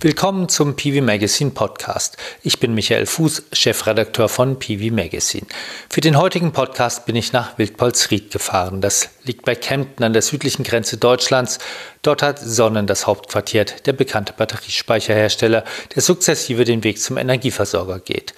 [0.00, 2.18] Willkommen zum PV Magazine Podcast.
[2.44, 5.44] Ich bin Michael Fuß, Chefredakteur von PV Magazine.
[5.90, 8.80] Für den heutigen Podcast bin ich nach Wildpolsried gefahren.
[8.80, 11.58] Das liegt bei Kempten an der südlichen Grenze Deutschlands.
[12.02, 18.34] Dort hat Sonnen das Hauptquartier, der bekannte Batteriespeicherhersteller, der sukzessive den Weg zum Energieversorger geht.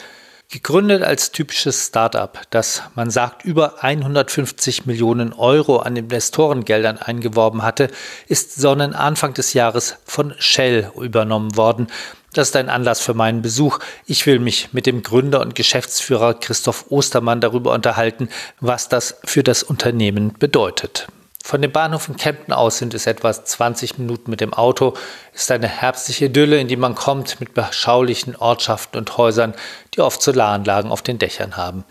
[0.53, 7.89] Gegründet als typisches Start-up, das man sagt über 150 Millionen Euro an Investorengeldern eingeworben hatte,
[8.27, 11.87] ist Sonnen Anfang des Jahres von Shell übernommen worden.
[12.33, 13.79] Das ist ein Anlass für meinen Besuch.
[14.07, 19.45] Ich will mich mit dem Gründer und Geschäftsführer Christoph Ostermann darüber unterhalten, was das für
[19.45, 21.07] das Unternehmen bedeutet.
[21.43, 24.95] Von dem Bahnhof in Kempten aus sind es etwa 20 Minuten mit dem Auto.
[25.33, 29.55] Ist eine herbstliche Idylle, in die man kommt mit beschaulichen Ortschaften und Häusern,
[29.95, 31.85] die oft Solaranlagen auf den Dächern haben.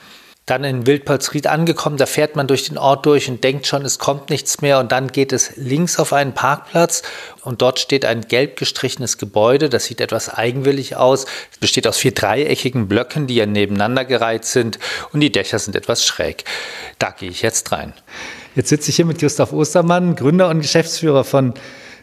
[0.45, 3.99] Dann in Wildpolsried angekommen, da fährt man durch den Ort durch und denkt schon, es
[3.99, 7.03] kommt nichts mehr und dann geht es links auf einen Parkplatz
[7.43, 11.27] und dort steht ein gelb gestrichenes Gebäude, das sieht etwas eigenwillig aus.
[11.51, 14.79] Es besteht aus vier dreieckigen Blöcken, die ja nebeneinander gereiht sind
[15.13, 16.45] und die Dächer sind etwas schräg.
[16.97, 17.93] Da gehe ich jetzt rein.
[18.59, 21.53] Jetzt sitze ich hier mit Gustav Ostermann, Gründer und Geschäftsführer von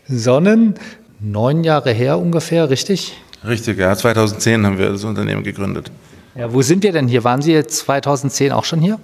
[0.08, 0.76] Sonnen.
[1.20, 3.12] Neun Jahre her ungefähr, richtig?
[3.46, 3.94] Richtig, ja.
[3.94, 5.90] 2010 haben wir das Unternehmen gegründet.
[6.34, 7.24] Ja, wo sind wir denn hier?
[7.24, 8.98] Waren Sie 2010 auch schon hier?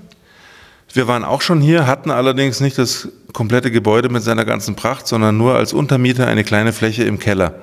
[0.95, 5.07] Wir waren auch schon hier, hatten allerdings nicht das komplette Gebäude mit seiner ganzen Pracht,
[5.07, 7.57] sondern nur als Untermieter eine kleine Fläche im Keller.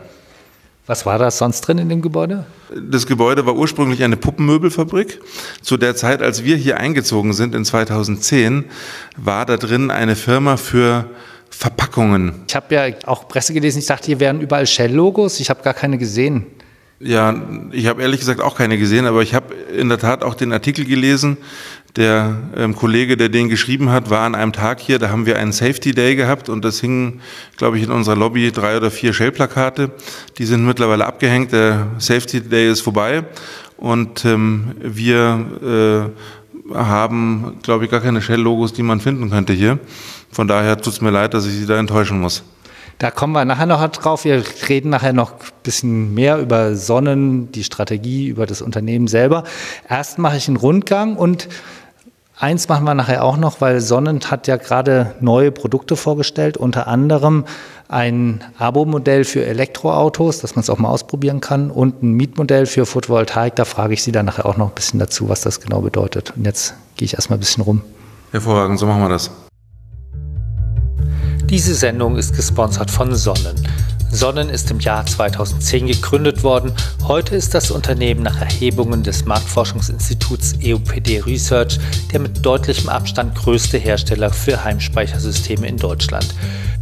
[0.90, 2.48] Was war da sonst drin in dem Gebäude?
[2.76, 5.22] Das Gebäude war ursprünglich eine Puppenmöbelfabrik.
[5.62, 8.66] Zu der Zeit, als wir hier eingezogen sind in 2010,
[9.16, 11.06] war da drin eine Firma für
[11.52, 12.42] Verpackungen.
[12.48, 15.40] Ich habe ja auch Presse gelesen, ich dachte, hier wären überall Shell-Logos.
[15.40, 16.48] Ich habe gar keine gesehen.
[17.00, 17.40] Ja,
[17.72, 20.52] ich habe ehrlich gesagt auch keine gesehen, aber ich habe in der Tat auch den
[20.52, 21.38] Artikel gelesen.
[21.96, 25.40] Der ähm, Kollege, der den geschrieben hat, war an einem Tag hier, da haben wir
[25.40, 27.22] einen Safety Day gehabt und das hingen,
[27.58, 29.92] glaube ich, in unserer Lobby drei oder vier Shell-Plakate.
[30.38, 33.24] Die sind mittlerweile abgehängt, der Safety Day ist vorbei
[33.78, 36.14] und ähm, wir
[36.72, 39.80] äh, haben, glaube ich, gar keine Shell-Logos, die man finden könnte hier.
[40.32, 42.44] Von daher tut es mir leid, dass ich Sie da enttäuschen muss.
[43.00, 44.26] Da kommen wir nachher noch drauf.
[44.26, 49.46] Wir reden nachher noch ein bisschen mehr über Sonnen, die Strategie, über das Unternehmen selber.
[49.88, 51.48] Erst mache ich einen Rundgang und
[52.40, 56.88] eins machen wir nachher auch noch, weil Sonnen hat ja gerade neue Produkte vorgestellt, unter
[56.88, 57.46] anderem
[57.88, 62.86] ein Abo-Modell für Elektroautos, dass man es auch mal ausprobieren kann und ein Mietmodell für
[62.86, 63.56] Photovoltaik.
[63.56, 66.34] Da frage ich Sie dann nachher auch noch ein bisschen dazu, was das genau bedeutet.
[66.36, 67.82] Und jetzt gehe ich erstmal ein bisschen rum.
[68.32, 69.32] Hervorragend, so machen wir das.
[71.46, 73.56] Diese Sendung ist gesponsert von Sonnen.
[74.12, 76.74] Sonnen ist im Jahr 2010 gegründet worden.
[77.04, 81.80] Heute ist das Unternehmen nach Erhebungen des Marktforschungsinstituts EUPD Research
[82.12, 86.34] der mit deutlichem Abstand größte Hersteller für Heimspeichersysteme in Deutschland.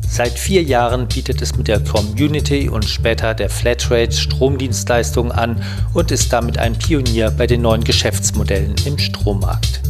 [0.10, 5.62] Seit vier Jahren bietet es mit der Community und später der Flatrate Stromdienstleistungen an
[5.94, 9.82] und ist damit ein Pionier bei den neuen Geschäftsmodellen im Strommarkt.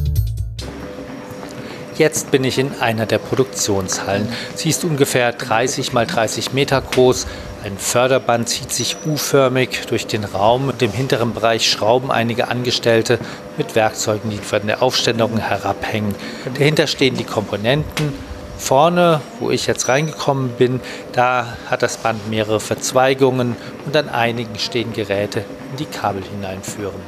[1.98, 4.28] Jetzt bin ich in einer der Produktionshallen.
[4.54, 7.26] Sie ist ungefähr 30 mal 30 Meter groß.
[7.64, 13.18] Ein Förderband zieht sich U-förmig durch den Raum im hinteren Bereich schrauben einige Angestellte
[13.58, 16.14] mit Werkzeugen, die von der Aufstellung herabhängen.
[16.54, 18.14] Dahinter stehen die Komponenten.
[18.60, 20.80] Vorne, wo ich jetzt reingekommen bin,
[21.14, 23.56] da hat das Band mehrere Verzweigungen
[23.88, 25.46] und an einigen stehen Geräte,
[25.80, 27.02] die Kabel hineinführen.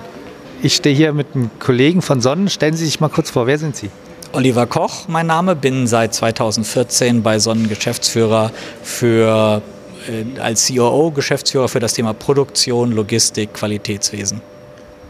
[0.64, 2.50] Ich stehe hier mit einem Kollegen von Sonnen.
[2.50, 3.90] Stellen Sie sich mal kurz vor, wer sind Sie?
[4.32, 8.52] Oliver Koch, mein Name, bin seit 2014 bei Sonnen Geschäftsführer
[8.84, 9.62] für
[10.08, 14.42] äh, als COO Geschäftsführer für das Thema Produktion, Logistik, Qualitätswesen.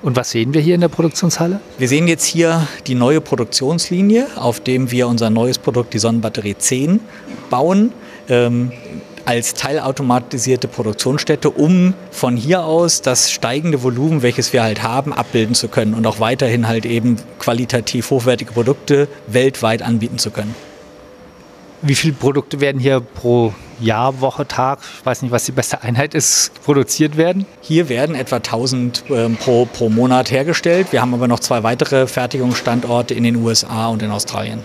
[0.01, 1.59] Und was sehen wir hier in der Produktionshalle?
[1.77, 6.55] Wir sehen jetzt hier die neue Produktionslinie, auf dem wir unser neues Produkt, die Sonnenbatterie
[6.57, 7.01] 10,
[7.49, 7.91] bauen.
[8.29, 8.71] Ähm,
[9.25, 15.55] als teilautomatisierte Produktionsstätte, um von hier aus das steigende Volumen, welches wir halt haben, abbilden
[15.55, 20.55] zu können und auch weiterhin halt eben qualitativ hochwertige Produkte weltweit anbieten zu können.
[21.81, 25.81] Wie viele Produkte werden hier pro Jahr, Woche, Tag, ich weiß nicht, was die beste
[25.81, 27.45] Einheit ist, produziert werden?
[27.61, 30.87] Hier werden etwa 1000 äh, pro, pro Monat hergestellt.
[30.91, 34.63] Wir haben aber noch zwei weitere Fertigungsstandorte in den USA und in Australien.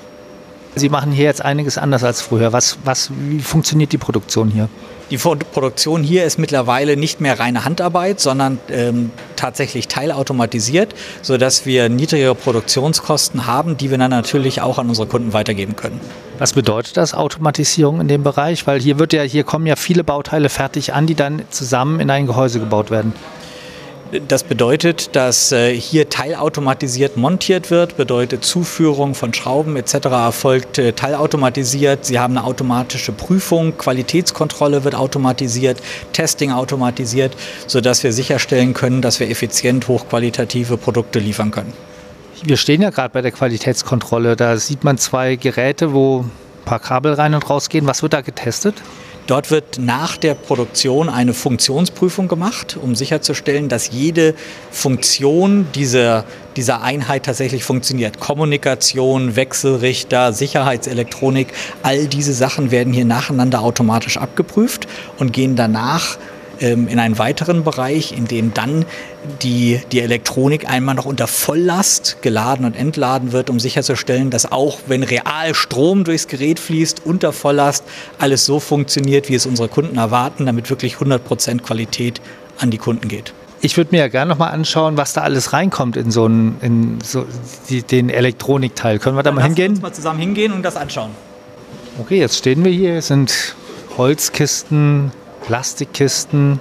[0.76, 2.53] Sie machen hier jetzt einiges anders als früher.
[2.53, 4.69] Was, was, wie funktioniert die Produktion hier?
[5.11, 11.88] Die Produktion hier ist mittlerweile nicht mehr reine Handarbeit, sondern ähm, tatsächlich teilautomatisiert, sodass wir
[11.91, 16.00] niedrigere Produktionskosten haben, die wir dann natürlich auch an unsere Kunden weitergeben können.
[16.38, 18.67] Was bedeutet das Automatisierung in dem Bereich?
[18.67, 22.11] Weil hier wird ja, hier kommen ja viele Bauteile fertig an, die dann zusammen in
[22.11, 23.12] ein Gehäuse gebaut werden.
[24.29, 29.95] Das bedeutet, dass äh, hier teilautomatisiert montiert wird, bedeutet Zuführung von Schrauben etc.
[30.07, 32.05] erfolgt äh, teilautomatisiert.
[32.05, 35.83] Sie haben eine automatische Prüfung, Qualitätskontrolle wird automatisiert,
[36.13, 37.35] Testing automatisiert,
[37.67, 41.73] sodass wir sicherstellen können, dass wir effizient hochqualitative Produkte liefern können.
[42.45, 44.37] Wir stehen ja gerade bei der Qualitätskontrolle.
[44.37, 46.31] Da sieht man zwei Geräte, wo ein
[46.65, 47.87] paar Kabel rein und raus gehen.
[47.89, 48.77] Was wird da getestet?
[49.26, 54.35] Dort wird nach der Produktion eine Funktionsprüfung gemacht, um sicherzustellen, dass jede
[54.71, 56.25] Funktion dieser,
[56.56, 58.21] dieser Einheit tatsächlich funktioniert.
[58.21, 61.49] Kommunikation, Wechselrichter, Sicherheitselektronik,
[61.82, 64.87] all diese Sachen werden hier nacheinander automatisch abgeprüft
[65.19, 66.19] und gehen danach
[66.61, 68.85] in einen weiteren Bereich, in dem dann
[69.43, 74.79] die, die Elektronik einmal noch unter Volllast geladen und entladen wird, um sicherzustellen, dass auch
[74.87, 77.85] wenn real Strom durchs Gerät fließt, unter Volllast
[78.19, 82.21] alles so funktioniert, wie es unsere Kunden erwarten, damit wirklich 100% Qualität
[82.59, 83.33] an die Kunden geht.
[83.61, 86.56] Ich würde mir ja gerne noch mal anschauen, was da alles reinkommt in so, einen,
[86.61, 87.25] in so
[87.71, 88.99] die, den Elektronikteil.
[88.99, 89.73] Können wir da Dann mal hingehen?
[89.73, 91.11] Uns mal zusammen hingehen und das anschauen.
[91.99, 92.97] Okay, jetzt stehen wir hier.
[92.97, 93.55] Es sind
[93.97, 95.12] Holzkisten,
[95.46, 96.61] Plastikkisten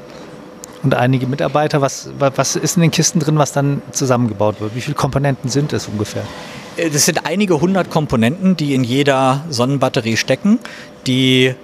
[0.84, 1.82] und einige Mitarbeiter.
[1.82, 4.76] Was, was ist in den Kisten drin, was dann zusammengebaut wird?
[4.76, 6.24] Wie viele Komponenten sind es ungefähr?
[6.78, 10.60] Äh, das sind einige hundert Komponenten, die in jeder Sonnenbatterie stecken.
[11.08, 11.56] Die äh,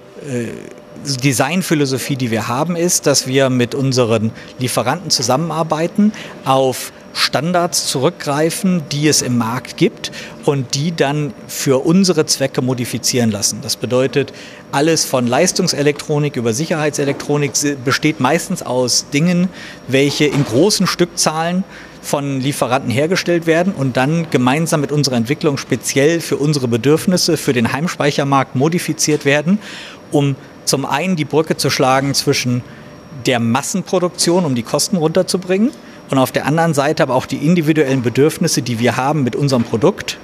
[1.22, 6.12] Designphilosophie, die wir haben, ist, dass wir mit unseren Lieferanten zusammenarbeiten
[6.44, 10.12] auf Standards zurückgreifen, die es im Markt gibt
[10.44, 13.58] und die dann für unsere Zwecke modifizieren lassen.
[13.62, 14.32] Das bedeutet,
[14.72, 17.52] alles von Leistungselektronik über Sicherheitselektronik
[17.84, 19.48] besteht meistens aus Dingen,
[19.88, 21.64] welche in großen Stückzahlen
[22.02, 27.52] von Lieferanten hergestellt werden und dann gemeinsam mit unserer Entwicklung speziell für unsere Bedürfnisse, für
[27.52, 29.58] den Heimspeichermarkt modifiziert werden,
[30.10, 32.62] um zum einen die Brücke zu schlagen zwischen
[33.26, 35.70] der Massenproduktion, um die Kosten runterzubringen,
[36.10, 39.64] und auf der anderen Seite aber auch die individuellen Bedürfnisse, die wir haben mit unserem
[39.64, 40.18] Produkt,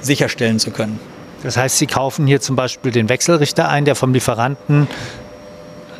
[0.00, 0.98] sicherstellen zu können.
[1.42, 4.88] Das heißt, Sie kaufen hier zum Beispiel den Wechselrichter ein, der vom Lieferanten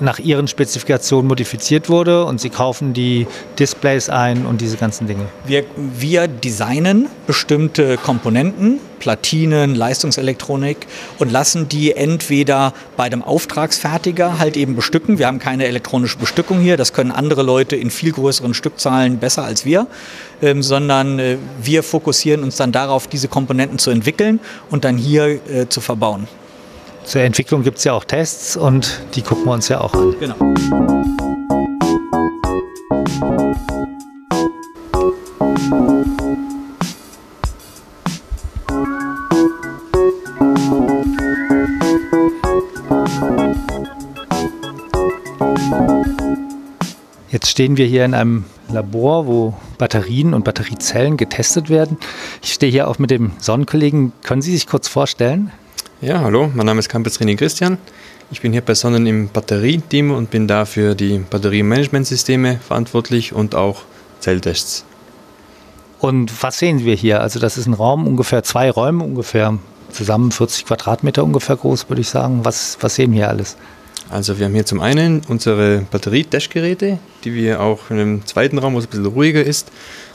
[0.00, 3.26] nach Ihren Spezifikationen modifiziert wurde und Sie kaufen die
[3.58, 5.26] Displays ein und diese ganzen Dinge?
[5.44, 10.86] Wir, wir designen bestimmte Komponenten, Platinen, Leistungselektronik
[11.18, 15.18] und lassen die entweder bei dem Auftragsfertiger halt eben bestücken.
[15.18, 19.44] Wir haben keine elektronische Bestückung hier, das können andere Leute in viel größeren Stückzahlen besser
[19.44, 19.86] als wir,
[20.42, 24.38] ähm, sondern äh, wir fokussieren uns dann darauf, diese Komponenten zu entwickeln
[24.70, 26.28] und dann hier äh, zu verbauen
[27.04, 30.14] zur Entwicklung gibt es ja auch Tests und die gucken wir uns ja auch an.
[30.20, 30.36] Genau.
[47.30, 51.96] Jetzt stehen wir hier in einem Labor, wo Batterien und Batteriezellen getestet werden.
[52.42, 54.12] Ich stehe hier auch mit dem Sonnenkollegen.
[54.22, 55.50] Können Sie sich kurz vorstellen?
[56.02, 57.76] Ja, hallo, mein Name ist Campus René Christian.
[58.30, 63.54] Ich bin hier bei Sonnen im Batterieteam und bin da für die Batteriemanagementsysteme verantwortlich und
[63.54, 63.82] auch
[64.18, 64.86] Zelltests.
[65.98, 67.20] Und was sehen wir hier?
[67.20, 69.58] Also das ist ein Raum, ungefähr zwei Räume, ungefähr
[69.90, 72.46] zusammen 40 Quadratmeter ungefähr groß, würde ich sagen.
[72.46, 73.58] Was, was sehen wir hier alles?
[74.08, 78.72] Also wir haben hier zum einen unsere Batterie-Dash-Geräte, die wir auch in einem zweiten Raum,
[78.72, 79.70] wo es ein bisschen ruhiger ist,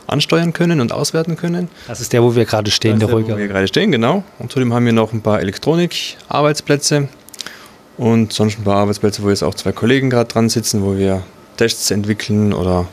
[0.07, 1.69] ansteuern können und auswerten können.
[1.87, 3.33] Das ist der, wo wir gerade stehen, der, der ruhige.
[3.33, 4.23] Wo wir gerade stehen, genau.
[4.39, 7.07] Und zudem haben wir noch ein paar Elektronik-Arbeitsplätze
[7.97, 11.23] und sonst ein paar Arbeitsplätze, wo jetzt auch zwei Kollegen gerade dran sitzen, wo wir
[11.57, 12.87] Tests entwickeln oder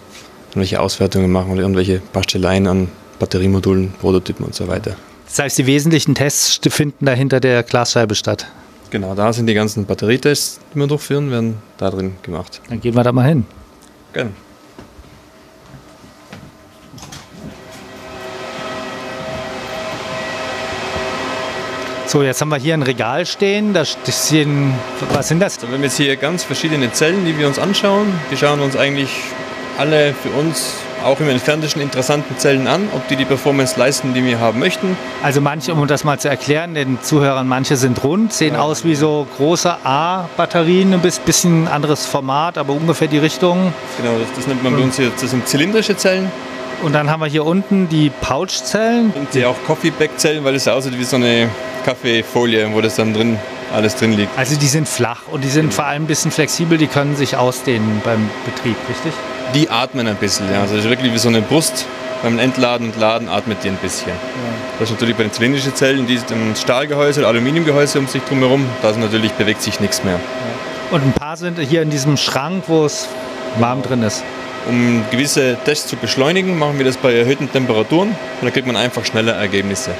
[0.50, 4.96] irgendwelche Auswertungen machen oder irgendwelche Basteleien an Batteriemodulen, Prototypen und so weiter.
[5.26, 8.46] Das heißt, die wesentlichen Tests finden da hinter der Glasscheibe statt?
[8.90, 12.60] Genau, da sind die ganzen Batterietests, die wir durchführen, werden da drin gemacht.
[12.68, 13.46] Dann gehen wir da mal hin.
[14.12, 14.32] Gerne.
[22.12, 23.73] So, jetzt haben wir hier ein Regal stehen.
[23.73, 24.75] Da stehen,
[25.14, 25.54] was sind das?
[25.54, 28.12] Also wir haben jetzt hier ganz verschiedene Zellen, die wir uns anschauen.
[28.31, 29.09] Die schauen uns eigentlich
[29.78, 30.75] alle für uns
[31.07, 34.95] auch im entferntesten interessanten Zellen an, ob die die Performance leisten, die wir haben möchten.
[35.23, 38.61] Also manche, um das mal zu erklären, den Zuhörern, manche sind rund, sehen ja.
[38.61, 43.73] aus wie so große A-Batterien, ein bisschen anderes Format, aber ungefähr die Richtung.
[43.97, 46.31] Genau, das, das nennt man bei uns hier, das sind zylindrische Zellen.
[46.82, 49.12] Und dann haben wir hier unten die Pouch-Zellen.
[49.14, 51.48] Und die auch Coffee-Bag-Zellen, weil es aussieht wie so eine
[51.84, 53.38] Kaffeefolie, wo das dann drin
[53.72, 54.36] alles drin liegt.
[54.36, 55.76] Also die sind flach und die sind genau.
[55.76, 59.12] vor allem ein bisschen flexibel, die können sich ausdehnen beim Betrieb, richtig?
[59.54, 60.60] Die atmen ein bisschen, ja.
[60.60, 61.86] Also das ist wirklich wie so eine Brust.
[62.22, 64.08] Beim Entladen und Laden atmet die ein bisschen.
[64.08, 64.14] Ja.
[64.78, 68.64] Das ist natürlich bei den zylindrischen Zellen, die sind Stahlgehäuse Aluminiumgehäuse um sich drumherum.
[68.80, 70.14] Da natürlich bewegt sich nichts mehr.
[70.14, 70.96] Ja.
[70.96, 73.08] Und ein paar sind hier in diesem Schrank, wo es
[73.58, 74.22] warm drin ist.
[74.69, 78.76] Um gewisse Tests zu beschleunigen, machen wir das bei erhöhten Temperaturen und dann kriegt man
[78.76, 79.90] einfach schneller Ergebnisse.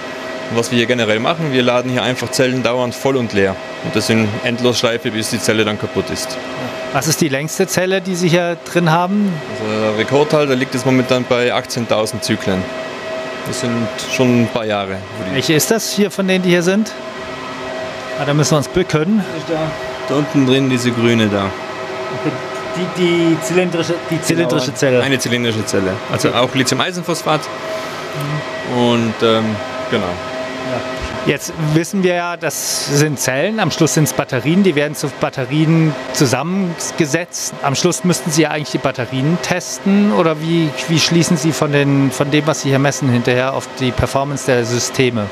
[0.50, 3.57] Und was wir hier generell machen, wir laden hier einfach Zellen dauernd voll und leer.
[3.85, 6.37] Und das in Endlosschleife, bis die Zelle dann kaputt ist.
[6.92, 9.33] Was ist die längste Zelle, die Sie hier drin haben?
[9.50, 12.62] Also der Rekordhalter liegt jetzt momentan bei 18.000 Zyklen.
[13.47, 14.99] Das sind schon ein paar Jahre.
[15.33, 16.92] Welche ist das hier von denen, die hier sind?
[18.21, 19.25] Ah, da müssen wir uns bücken.
[19.49, 19.54] Da,
[20.09, 21.50] da unten drin diese grüne da.
[22.76, 25.02] Die, die zylindrische, die zylindrische Genau, Zelle.
[25.02, 25.92] Eine zylindrische Zelle.
[26.10, 27.40] Also auch Lithium-Eisenphosphat.
[28.76, 29.44] Und ähm,
[29.90, 30.06] genau.
[31.24, 35.08] Jetzt wissen wir ja, das sind Zellen, am Schluss sind es Batterien, die werden zu
[35.20, 37.54] Batterien zusammengesetzt.
[37.62, 41.70] Am Schluss müssten Sie ja eigentlich die Batterien testen oder wie, wie schließen Sie von,
[41.70, 45.26] den, von dem, was Sie hier messen, hinterher auf die Performance der Systeme?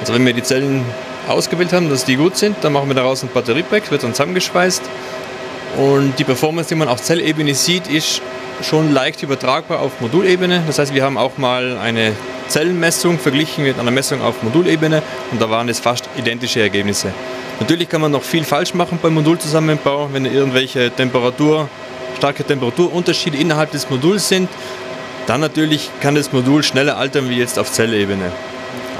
[0.00, 0.86] Also wenn wir die Zellen
[1.28, 4.82] ausgewählt haben, dass die gut sind, dann machen wir daraus ein Batteriepack, wird dann zusammengeschweißt.
[5.76, 8.22] Und die Performance, die man auf Zellebene sieht, ist
[8.62, 10.62] schon leicht übertragbar auf Modulebene.
[10.66, 12.12] Das heißt, wir haben auch mal eine
[12.48, 17.12] Zellenmessung verglichen mit einer Messung auf Modulebene und da waren es fast identische Ergebnisse.
[17.60, 21.68] Natürlich kann man noch viel falsch machen beim Modulzusammenbau, wenn irgendwelche Temperatur,
[22.16, 24.48] starke Temperaturunterschiede innerhalb des Moduls sind.
[25.26, 28.32] Dann natürlich kann das Modul schneller altern wie jetzt auf Zellebene.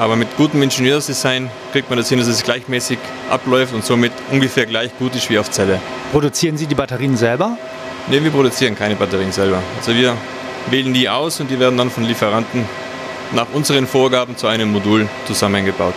[0.01, 4.65] Aber mit gutem Ingenieursdesign kriegt man das hin, dass es gleichmäßig abläuft und somit ungefähr
[4.65, 5.79] gleich gut ist wie auf Zelle.
[6.11, 7.59] Produzieren Sie die Batterien selber?
[8.09, 9.59] Ne, wir produzieren keine Batterien selber.
[9.77, 10.17] Also wir
[10.71, 12.65] wählen die aus und die werden dann von Lieferanten
[13.33, 15.95] nach unseren Vorgaben zu einem Modul zusammengebaut.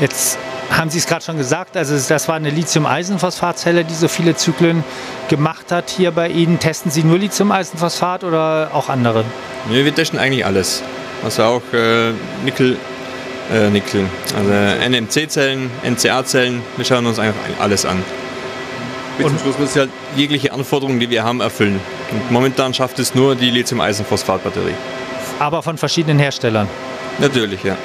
[0.00, 0.36] Jetzt
[0.72, 4.82] haben Sie es gerade schon gesagt, also das war eine Lithium-Eisenphosphat-Zelle, die so viele Zyklen
[5.28, 6.58] gemacht hat hier bei Ihnen.
[6.58, 9.24] Testen Sie nur Lithium-Eisenphosphat oder auch andere?
[9.70, 10.82] Ne, wir testen eigentlich alles.
[11.24, 12.10] Also auch äh,
[12.44, 12.76] Nickel,
[13.52, 18.02] äh, Nickel, also NMC-Zellen, NCA-Zellen, wir schauen uns einfach alles an.
[19.16, 21.80] Bis zum Schluss muss halt jegliche Anforderungen, die wir haben, erfüllen.
[22.12, 24.74] Und momentan schafft es nur die Lithium-Eisenphosphat-Batterie.
[25.40, 26.68] Aber von verschiedenen Herstellern.
[27.18, 27.76] Natürlich, ja.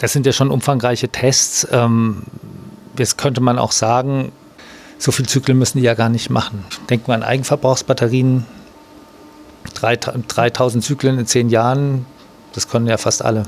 [0.00, 1.66] Das sind ja schon umfangreiche Tests.
[1.72, 2.22] Ähm,
[2.96, 4.32] jetzt könnte man auch sagen,
[4.98, 6.64] so viel Zyklen müssen die ja gar nicht machen.
[6.88, 8.46] Denken wir an Eigenverbrauchsbatterien,
[9.74, 12.06] 3000 Zyklen in zehn Jahren,
[12.52, 13.44] das können ja fast alle.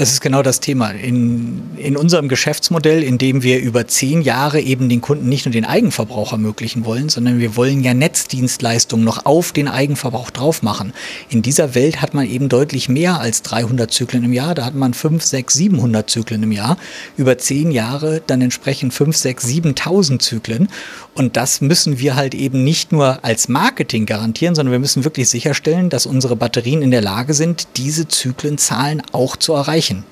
[0.00, 0.92] Das ist genau das Thema.
[0.92, 5.52] In, in unserem Geschäftsmodell, in dem wir über zehn Jahre eben den Kunden nicht nur
[5.52, 10.94] den Eigenverbrauch ermöglichen wollen, sondern wir wollen ja Netzdienstleistungen noch auf den Eigenverbrauch drauf machen.
[11.28, 14.54] In dieser Welt hat man eben deutlich mehr als 300 Zyklen im Jahr.
[14.54, 16.78] Da hat man 5, 6, 700 Zyklen im Jahr.
[17.18, 20.68] Über zehn Jahre dann entsprechend 5, 6, 7.000 Zyklen.
[21.14, 25.28] Und das müssen wir halt eben nicht nur als Marketing garantieren, sondern wir müssen wirklich
[25.28, 30.04] sicherstellen, dass unsere Batterien in der Lage sind, diese Zyklenzahlen auch zu erreichen.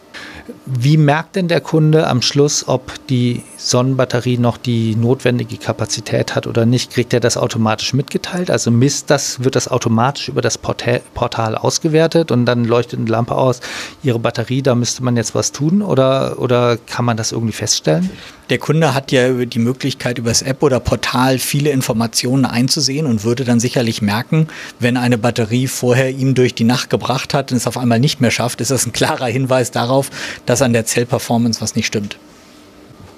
[0.65, 6.47] Wie merkt denn der Kunde am Schluss, ob die Sonnenbatterie noch die notwendige Kapazität hat
[6.47, 6.91] oder nicht?
[6.91, 8.51] Kriegt er das automatisch mitgeteilt?
[8.51, 13.35] Also misst das, wird das automatisch über das Portal, ausgewertet und dann leuchtet eine Lampe
[13.35, 13.61] aus,
[14.03, 18.11] Ihre Batterie, da müsste man jetzt was tun oder, oder kann man das irgendwie feststellen?
[18.51, 23.23] Der Kunde hat ja die Möglichkeit, über das App oder Portal viele Informationen einzusehen und
[23.23, 24.49] würde dann sicherlich merken,
[24.81, 28.23] wenn eine Batterie vorher ihm durch die Nacht gebracht hat und es auf einmal nicht
[28.23, 30.11] mehr schafft, ist das ein klarer Hinweis darauf,
[30.47, 32.19] dass an der Zellperformance was nicht stimmt.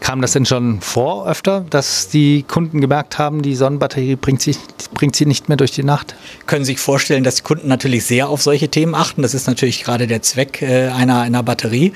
[0.00, 4.56] Kam das denn schon vor öfter, dass die Kunden gemerkt haben, die Sonnenbatterie bringt sie,
[4.94, 6.16] bringt sie nicht mehr durch die Nacht?
[6.46, 9.20] Können sich vorstellen, dass die Kunden natürlich sehr auf solche Themen achten.
[9.20, 11.92] Das ist natürlich gerade der Zweck äh, einer, einer Batterie.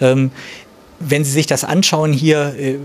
[0.00, 0.30] Ähm,
[1.00, 2.76] wenn Sie sich das anschauen, hier äh,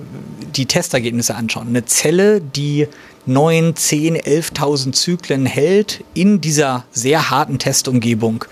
[0.56, 2.88] die Testergebnisse anschauen, eine Zelle, die
[3.26, 8.46] 9, 10, 11.000 Zyklen hält in dieser sehr harten Testumgebung,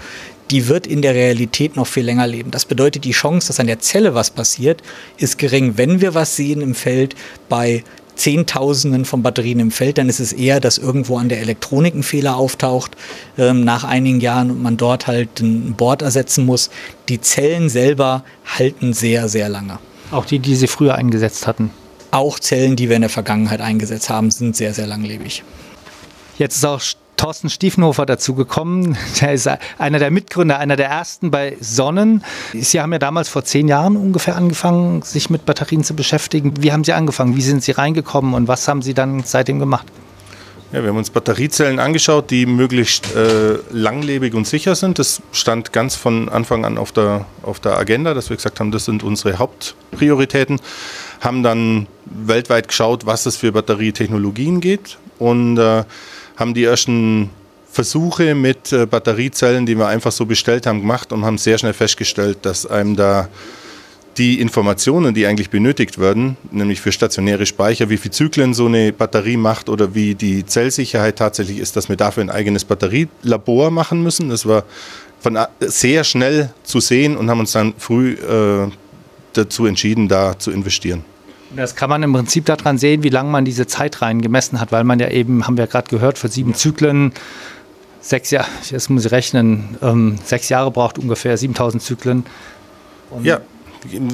[0.50, 2.51] die wird in der Realität noch viel länger leben.
[2.51, 4.82] Das bedeutet, die Chance, dass an der Zelle was passiert,
[5.18, 5.77] ist gering.
[5.77, 7.15] Wenn wir was sehen im Feld
[7.48, 7.84] bei
[8.22, 12.04] Zehntausenden von Batterien im Feld, dann ist es eher, dass irgendwo an der Elektronik ein
[12.04, 12.92] Fehler auftaucht
[13.36, 16.70] ähm, nach einigen Jahren und man dort halt ein Board ersetzen muss.
[17.10, 19.80] Die Zellen selber halten sehr, sehr lange.
[20.12, 21.72] Auch die, die sie früher eingesetzt hatten.
[22.12, 25.44] Auch Zellen, die wir in der Vergangenheit eingesetzt haben, sind sehr, sehr langlebig.
[26.38, 26.82] Jetzt ist auch
[27.22, 28.98] Thorsten Stiefenhofer dazu gekommen.
[29.22, 29.48] Der ist
[29.78, 32.24] einer der Mitgründer, einer der ersten bei Sonnen.
[32.51, 36.56] Sie haben ja damals vor zehn Jahren ungefähr angefangen, sich mit Batterien zu beschäftigen.
[36.63, 37.36] Wie haben Sie angefangen?
[37.36, 39.86] Wie sind Sie reingekommen und was haben Sie dann seitdem gemacht?
[40.72, 44.98] Ja, wir haben uns Batteriezellen angeschaut, die möglichst äh, langlebig und sicher sind.
[44.98, 48.72] Das stand ganz von Anfang an auf der, auf der Agenda, dass wir gesagt haben,
[48.72, 50.60] das sind unsere Hauptprioritäten.
[51.20, 55.84] Haben dann weltweit geschaut, was es für Batterietechnologien gibt und äh,
[56.38, 57.29] haben die ersten
[57.71, 61.73] Versuche mit äh, Batteriezellen, die wir einfach so bestellt haben, gemacht und haben sehr schnell
[61.73, 63.29] festgestellt, dass einem da
[64.17, 68.91] die Informationen, die eigentlich benötigt werden, nämlich für stationäre Speicher, wie viel Zyklen so eine
[68.91, 74.03] Batterie macht oder wie die Zellsicherheit tatsächlich ist, dass wir dafür ein eigenes Batterielabor machen
[74.03, 74.29] müssen.
[74.29, 74.63] Das war
[75.21, 78.69] von sehr schnell zu sehen und haben uns dann früh äh,
[79.33, 81.05] dazu entschieden, da zu investieren.
[81.55, 84.84] Das kann man im Prinzip daran sehen, wie lange man diese Zeitreihen gemessen hat, weil
[84.84, 87.13] man ja eben, haben wir gerade gehört, für sieben Zyklen
[88.01, 92.25] sechs Jahre, jetzt muss ich rechnen, ähm, sechs Jahre braucht ungefähr 7000 Zyklen.
[93.10, 93.41] Und ja,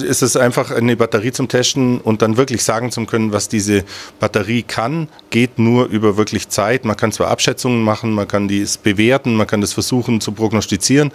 [0.02, 3.84] ist es einfach eine Batterie zum Testen und dann wirklich sagen zu können, was diese
[4.20, 6.86] Batterie kann, geht nur über wirklich Zeit.
[6.86, 11.12] Man kann zwar Abschätzungen machen, man kann dies bewerten, man kann das versuchen zu prognostizieren.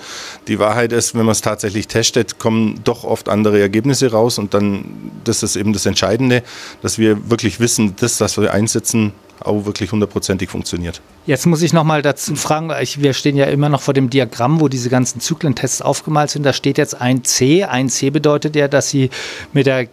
[0.49, 4.54] Die Wahrheit ist, wenn man es tatsächlich testet, kommen doch oft andere Ergebnisse raus und
[4.54, 4.85] dann,
[5.25, 6.42] das ist eben das Entscheidende,
[6.82, 11.00] dass wir wirklich wissen, das, was wir einsetzen, auch wirklich hundertprozentig funktioniert.
[11.25, 14.11] Jetzt muss ich noch mal dazu fragen, ich, wir stehen ja immer noch vor dem
[14.11, 16.45] Diagramm, wo diese ganzen Zyklentests aufgemalt sind.
[16.45, 17.62] Da steht jetzt ein C.
[17.62, 19.09] Ein C bedeutet ja, dass Sie,
[19.52, 19.87] mit der,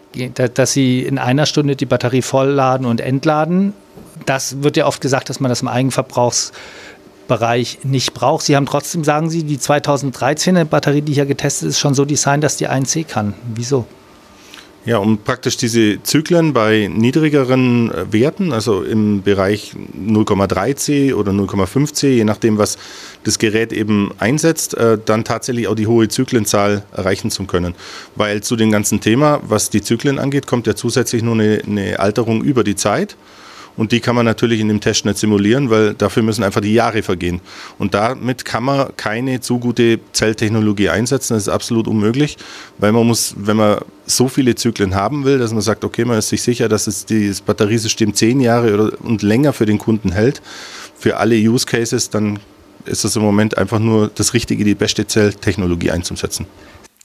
[0.49, 3.73] dass Sie in einer Stunde die Batterie vollladen und entladen.
[4.25, 8.45] Das wird ja oft gesagt, dass man das im Eigenverbrauchsbereich nicht braucht.
[8.45, 12.43] Sie haben trotzdem, sagen Sie, die 2013er Batterie, die hier getestet ist, schon so designt,
[12.43, 13.35] dass die 1C kann.
[13.53, 13.85] Wieso?
[14.85, 22.07] Ja, um praktisch diese Zyklen bei niedrigeren äh, Werten, also im Bereich 0,3C oder 0,5C,
[22.07, 22.77] je nachdem, was
[23.25, 27.75] das Gerät eben einsetzt, äh, dann tatsächlich auch die hohe Zyklenzahl erreichen zu können.
[28.15, 31.99] Weil zu dem ganzen Thema, was die Zyklen angeht, kommt ja zusätzlich nur eine, eine
[31.99, 33.17] Alterung über die Zeit.
[33.79, 37.01] Und die kann man natürlich in dem Test simulieren, weil dafür müssen einfach die Jahre
[37.01, 37.39] vergehen.
[37.77, 41.35] Und damit kann man keine zu gute Zelltechnologie einsetzen.
[41.35, 42.35] Das ist absolut unmöglich,
[42.77, 46.17] weil man muss, wenn man so viele Zyklen haben will, dass man sagt, okay, man
[46.17, 50.11] ist sich sicher, dass es das Batteriesystem zehn Jahre oder, und länger für den Kunden
[50.11, 50.41] hält,
[50.97, 52.37] für alle Use Cases, dann
[52.83, 56.47] ist es im Moment einfach nur das Richtige, die beste Zelltechnologie einzusetzen.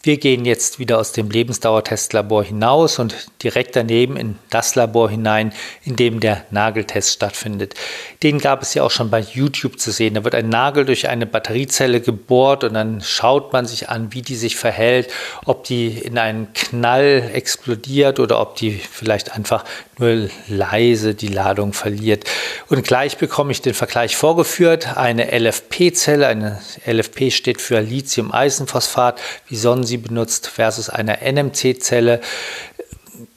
[0.04, 5.54] Wir gehen jetzt wieder aus dem Lebensdauertestlabor hinaus und direkt daneben in das Labor hinein,
[5.82, 7.74] in dem der Nageltest stattfindet.
[8.22, 10.12] Den gab es ja auch schon bei YouTube zu sehen.
[10.12, 14.20] Da wird ein Nagel durch eine Batteriezelle gebohrt und dann schaut man sich an, wie
[14.20, 15.10] die sich verhält,
[15.46, 19.64] ob die in einen Knall explodiert oder ob die vielleicht einfach
[19.98, 22.24] nur leise die Ladung verliert.
[22.68, 24.96] Und gleich bekomme ich den Vergleich vorgeführt.
[24.96, 29.20] Eine LFP-Zelle, eine LFP steht für Lithium-Eisenphosphat.
[29.48, 32.20] Wie Sie sie benutzt versus einer NMC-Zelle.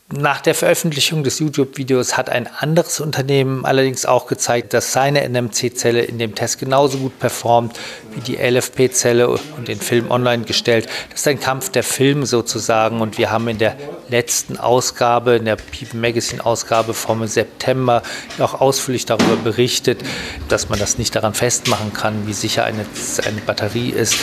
[0.09, 6.01] Nach der Veröffentlichung des YouTube-Videos hat ein anderes Unternehmen allerdings auch gezeigt, dass seine NMC-Zelle
[6.01, 7.77] in dem Test genauso gut performt
[8.15, 10.87] wie die LFP-Zelle und den Film online gestellt.
[11.09, 13.75] Das ist ein Kampf der Filme sozusagen und wir haben in der
[14.07, 18.01] letzten Ausgabe, in der People Magazine Ausgabe vom September
[18.39, 19.99] auch ausführlich darüber berichtet,
[20.47, 22.85] dass man das nicht daran festmachen kann, wie sicher eine,
[23.25, 24.15] eine Batterie ist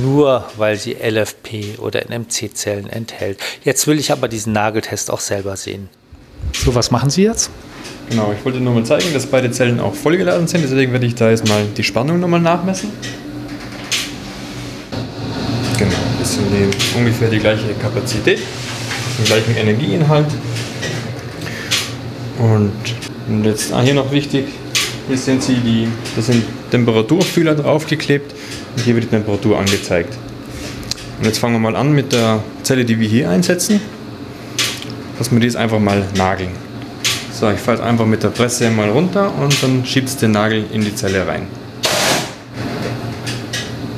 [0.00, 3.38] nur weil sie LFP oder NMC-Zellen enthält.
[3.64, 5.88] Jetzt will ich aber diesen Nageltest auch selber sehen.
[6.52, 7.50] So, was machen Sie jetzt?
[8.10, 10.62] Genau, ich wollte nur mal zeigen, dass beide Zellen auch vollgeladen sind.
[10.62, 12.90] Deswegen werde ich da jetzt mal die Spannung nochmal nachmessen.
[15.78, 15.90] Genau,
[16.20, 18.38] das sind die, ungefähr die gleiche Kapazität,
[19.18, 20.28] den gleichen Energieinhalt.
[22.38, 22.72] Und,
[23.28, 24.46] und jetzt ah, hier noch wichtig,
[25.08, 28.34] hier sehen Sie, die, das sind Temperaturfühler draufgeklebt
[28.76, 30.14] und hier wird die Temperatur angezeigt.
[31.18, 33.80] Und jetzt fangen wir mal an mit der Zelle, die wir hier einsetzen.
[35.18, 36.50] Lassen wir dies einfach mal nageln.
[37.32, 40.82] So, ich falle einfach mit der Presse mal runter und dann schiebt den Nagel in
[40.82, 41.46] die Zelle rein.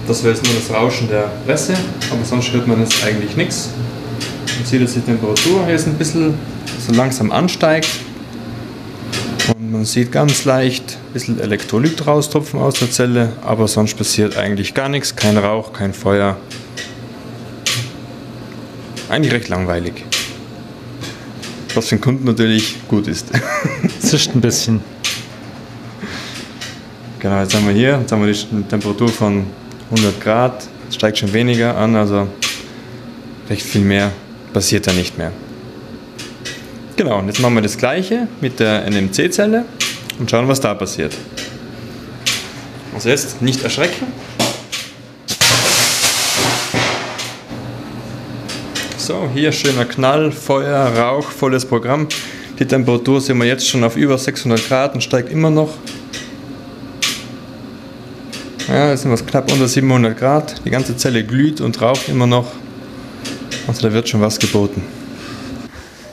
[0.06, 1.74] Das wäre jetzt nur das Rauschen der Presse,
[2.10, 3.70] aber sonst hört man jetzt eigentlich nichts.
[4.56, 6.34] Man sieht, dass die Temperatur jetzt ein bisschen
[6.86, 7.88] so langsam ansteigt.
[9.48, 14.36] Und man sieht ganz leicht ein bisschen Elektrolyt raustropfen aus der Zelle, aber sonst passiert
[14.36, 16.36] eigentlich gar nichts, kein Rauch, kein Feuer.
[19.08, 20.04] Eigentlich recht langweilig.
[21.76, 23.26] Was für den Kunden natürlich gut ist.
[24.00, 24.80] Zischt ein bisschen.
[27.18, 29.44] Genau, jetzt haben wir hier, jetzt haben wir die Temperatur von
[29.90, 32.28] 100 Grad, steigt schon weniger an, also
[33.50, 34.10] recht viel mehr
[34.54, 35.32] passiert da nicht mehr.
[36.96, 39.66] Genau, und jetzt machen wir das gleiche mit der NMC-Zelle
[40.18, 41.14] und schauen, was da passiert.
[42.94, 44.06] Also jetzt nicht erschrecken.
[49.06, 52.08] So, hier schöner Knall, Feuer, Rauch, volles Programm.
[52.58, 55.74] Die Temperatur sehen wir jetzt schon auf über 600 Grad und steigt immer noch.
[58.66, 60.64] Ja, jetzt sind wir knapp unter 700 Grad.
[60.64, 62.48] Die ganze Zelle glüht und raucht immer noch.
[63.68, 64.82] Also da wird schon was geboten.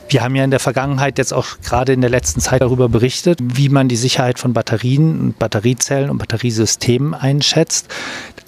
[0.08, 3.40] Wir haben ja in der Vergangenheit jetzt auch gerade in der letzten Zeit darüber berichtet,
[3.42, 7.88] wie man die Sicherheit von Batterien, Batteriezellen und Batteriesystemen einschätzt.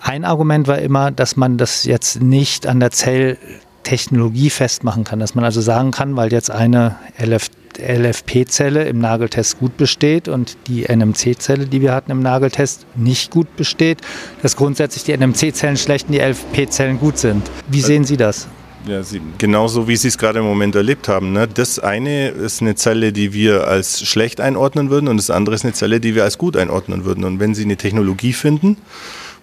[0.01, 3.39] Ein Argument war immer, dass man das jetzt nicht an der Zell
[3.87, 9.59] Technologie festmachen kann, dass man also sagen kann, weil jetzt eine LF LFP-Zelle im Nageltest
[9.59, 13.99] gut besteht und die NMC-Zelle, die wir hatten im Nageltest, nicht gut besteht,
[14.41, 17.43] dass grundsätzlich die NMC-Zellen schlecht und die LFP-Zellen gut sind.
[17.69, 18.49] Wie sehen Sie das?
[18.89, 21.33] Ja, Sie, genauso wie Sie es gerade im Moment erlebt haben.
[21.33, 21.47] Ne?
[21.47, 25.65] Das eine ist eine Zelle, die wir als schlecht einordnen würden und das andere ist
[25.65, 27.25] eine Zelle, die wir als gut einordnen würden.
[27.25, 28.79] Und wenn Sie eine Technologie finden,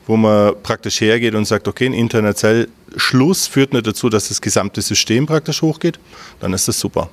[0.08, 4.42] wo man praktisch hergeht und sagt, okay, ein interner Zellschluss führt nicht dazu, dass das
[4.42, 6.00] gesamte System praktisch hochgeht,
[6.40, 7.10] dann ist das super.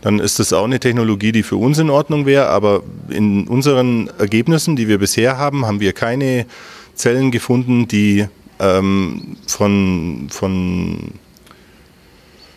[0.00, 4.10] Dann ist das auch eine Technologie, die für uns in Ordnung wäre, aber in unseren
[4.18, 6.46] Ergebnissen, die wir bisher haben, haben wir keine
[6.94, 8.26] Zellen gefunden, die
[8.58, 11.12] ähm, von, von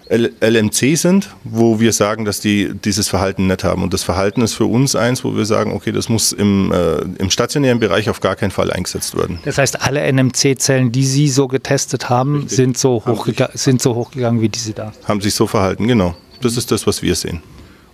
[0.09, 3.81] LMC sind, wo wir sagen, dass die dieses Verhalten nicht haben.
[3.81, 7.01] Und das Verhalten ist für uns eins, wo wir sagen, okay, das muss im, äh,
[7.17, 9.39] im stationären Bereich auf gar keinen Fall eingesetzt werden.
[9.45, 13.01] Das heißt, alle NMC-Zellen, die Sie so getestet haben, sind so,
[13.53, 14.93] sind so hochgegangen wie diese da?
[15.05, 16.15] Haben sich so verhalten, genau.
[16.41, 17.41] Das ist das, was wir sehen.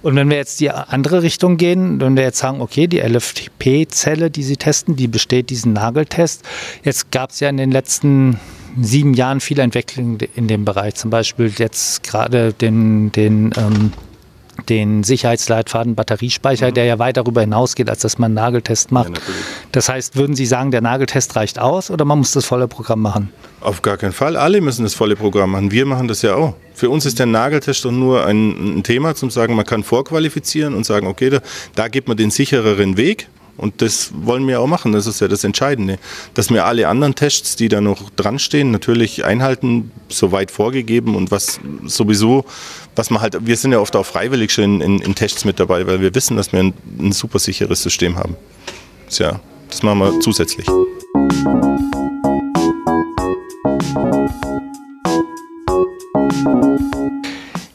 [0.02, 4.32] Und wenn wir jetzt die andere Richtung gehen, wenn wir jetzt sagen, okay, die LFP-Zelle,
[4.32, 6.43] die Sie testen, die besteht diesen Nageltest.
[6.84, 8.39] Jetzt gab es ja in den letzten
[8.79, 10.95] sieben Jahren viele Entwicklungen in dem Bereich.
[10.95, 13.91] Zum Beispiel jetzt gerade den, den, ähm,
[14.69, 16.73] den Sicherheitsleitfaden Batteriespeicher, mhm.
[16.73, 19.10] der ja weit darüber hinausgeht, als dass man einen Nageltest macht.
[19.10, 19.23] Ja,
[19.71, 23.01] das heißt, würden Sie sagen, der Nageltest reicht aus oder man muss das volle Programm
[23.01, 23.29] machen?
[23.62, 24.36] Auf gar keinen Fall.
[24.38, 25.71] Alle müssen das volle Programm machen.
[25.71, 26.55] Wir machen das ja auch.
[26.73, 30.73] Für uns ist der Nageltest doch nur ein, ein Thema, zum sagen, man kann vorqualifizieren
[30.73, 31.41] und sagen, okay, da,
[31.75, 34.91] da gibt man den sichereren Weg und das wollen wir auch machen.
[34.91, 35.99] Das ist ja das Entscheidende.
[36.33, 41.31] Dass wir alle anderen Tests, die da noch dran stehen, natürlich einhalten, soweit vorgegeben und
[41.31, 42.45] was sowieso,
[42.95, 45.87] was man halt, wir sind ja oft auch freiwillig schon in, in, Tests mit dabei,
[45.87, 48.35] weil wir wissen, dass wir ein, ein super sicheres System haben.
[49.09, 50.67] Tja, das machen wir zusätzlich.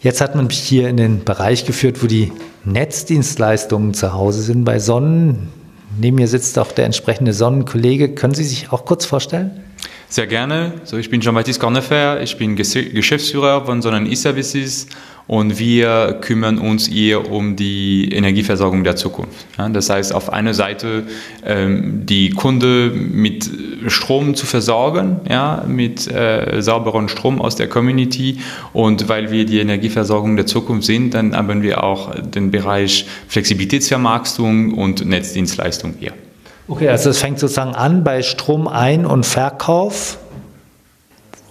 [0.06, 2.30] Jetzt hat man mich hier in den Bereich geführt, wo die
[2.64, 5.48] Netzdienstleistungen zu Hause sind bei Sonnen.
[5.98, 8.14] Neben mir sitzt auch der entsprechende Sonnenkollege.
[8.14, 9.62] Können Sie sich auch kurz vorstellen?
[10.08, 10.74] Sehr gerne.
[10.84, 14.86] So, ich bin Jean-Baptiste Cornefer, ich bin Geschäftsführer von Sonnen E-Services
[15.26, 19.46] und wir kümmern uns hier um die Energieversorgung der Zukunft.
[19.58, 21.04] Ja, das heißt, auf einer Seite
[21.44, 23.50] ähm, die Kunde mit
[23.88, 28.38] Strom zu versorgen, ja, mit äh, sauberem Strom aus der Community
[28.72, 34.74] und weil wir die Energieversorgung der Zukunft sind, dann haben wir auch den Bereich Flexibilitätsvermarktung
[34.74, 36.12] und Netzdienstleistung hier.
[36.68, 40.18] Okay, also es fängt sozusagen an bei Strom ein- und Verkauf.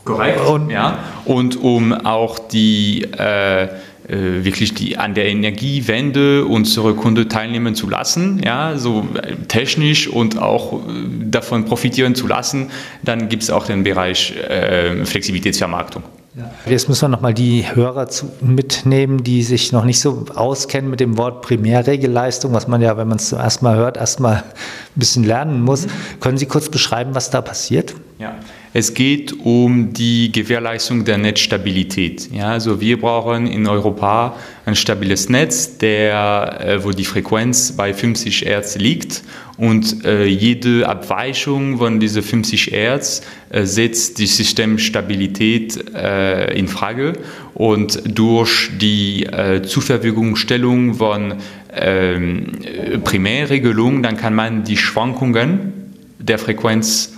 [0.06, 0.40] Korrekt.
[0.48, 1.00] Und, ja.
[1.26, 3.68] und um auch die äh,
[4.08, 9.08] äh, wirklich die an der Energiewende unsere Kunden teilnehmen zu lassen, ja, so
[9.48, 10.78] technisch und auch äh,
[11.26, 12.70] davon profitieren zu lassen,
[13.02, 16.04] dann gibt es auch den Bereich äh, Flexibilitätsvermarktung.
[16.38, 16.52] Ja.
[16.68, 21.00] Jetzt müssen wir nochmal die Hörer zu, mitnehmen, die sich noch nicht so auskennen mit
[21.00, 24.44] dem Wort Primärregelleistung, was man ja, wenn man es zum ersten Mal hört, erstmal ein
[24.94, 25.88] bisschen lernen muss.
[25.88, 25.92] Mhm.
[26.20, 27.96] Können Sie kurz beschreiben, was da passiert?
[28.20, 28.36] Ja,
[28.78, 32.30] es geht um die Gewährleistung der Netzstabilität.
[32.34, 34.36] Ja, also wir brauchen in Europa
[34.66, 39.24] ein stabiles Netz, der, äh, wo die Frequenz bei 50 Hertz liegt
[39.56, 47.14] und äh, jede Abweichung von diese 50 Hertz äh, setzt die Systemstabilität äh, in Frage
[47.54, 51.36] und durch die äh, Zuverfügungstellung von
[51.74, 52.52] ähm,
[53.06, 57.15] Primärregelung, dann kann man die Schwankungen der Frequenz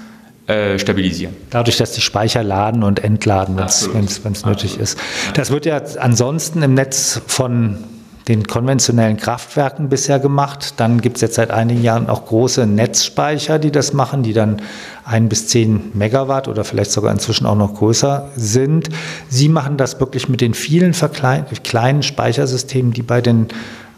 [0.47, 1.35] äh, stabilisieren.
[1.49, 4.97] Dadurch, dass die Speicher laden und entladen, wenn es nötig ist.
[5.33, 7.83] Das wird ja ansonsten im Netz von
[8.27, 10.73] den konventionellen Kraftwerken bisher gemacht.
[10.77, 14.61] Dann gibt es jetzt seit einigen Jahren auch große Netzspeicher, die das machen, die dann
[15.05, 18.89] ein bis zehn Megawatt oder vielleicht sogar inzwischen auch noch größer sind.
[19.29, 23.47] Sie machen das wirklich mit den vielen kleinen Speichersystemen, die bei den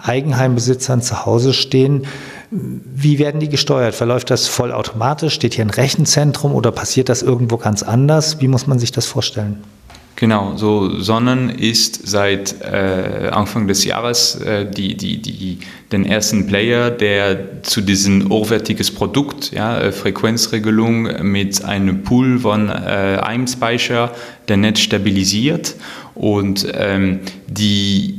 [0.02, 2.06] Eigenheimbesitzern zu Hause stehen.
[2.52, 3.94] Wie werden die gesteuert?
[3.94, 5.34] Verläuft das vollautomatisch?
[5.34, 8.42] Steht hier ein Rechenzentrum oder passiert das irgendwo ganz anders?
[8.42, 9.64] Wie muss man sich das vorstellen?
[10.20, 15.60] Genau, so Sonnen ist seit äh, Anfang des Jahres äh, die, die, die,
[15.94, 22.68] den ersten Player, der zu diesem hochwertiges Produkt, ja, äh, Frequenzregelung mit einem Pool von
[22.68, 24.12] äh, einem Speicher,
[24.50, 25.76] der Netz stabilisiert
[26.16, 28.19] und ähm, die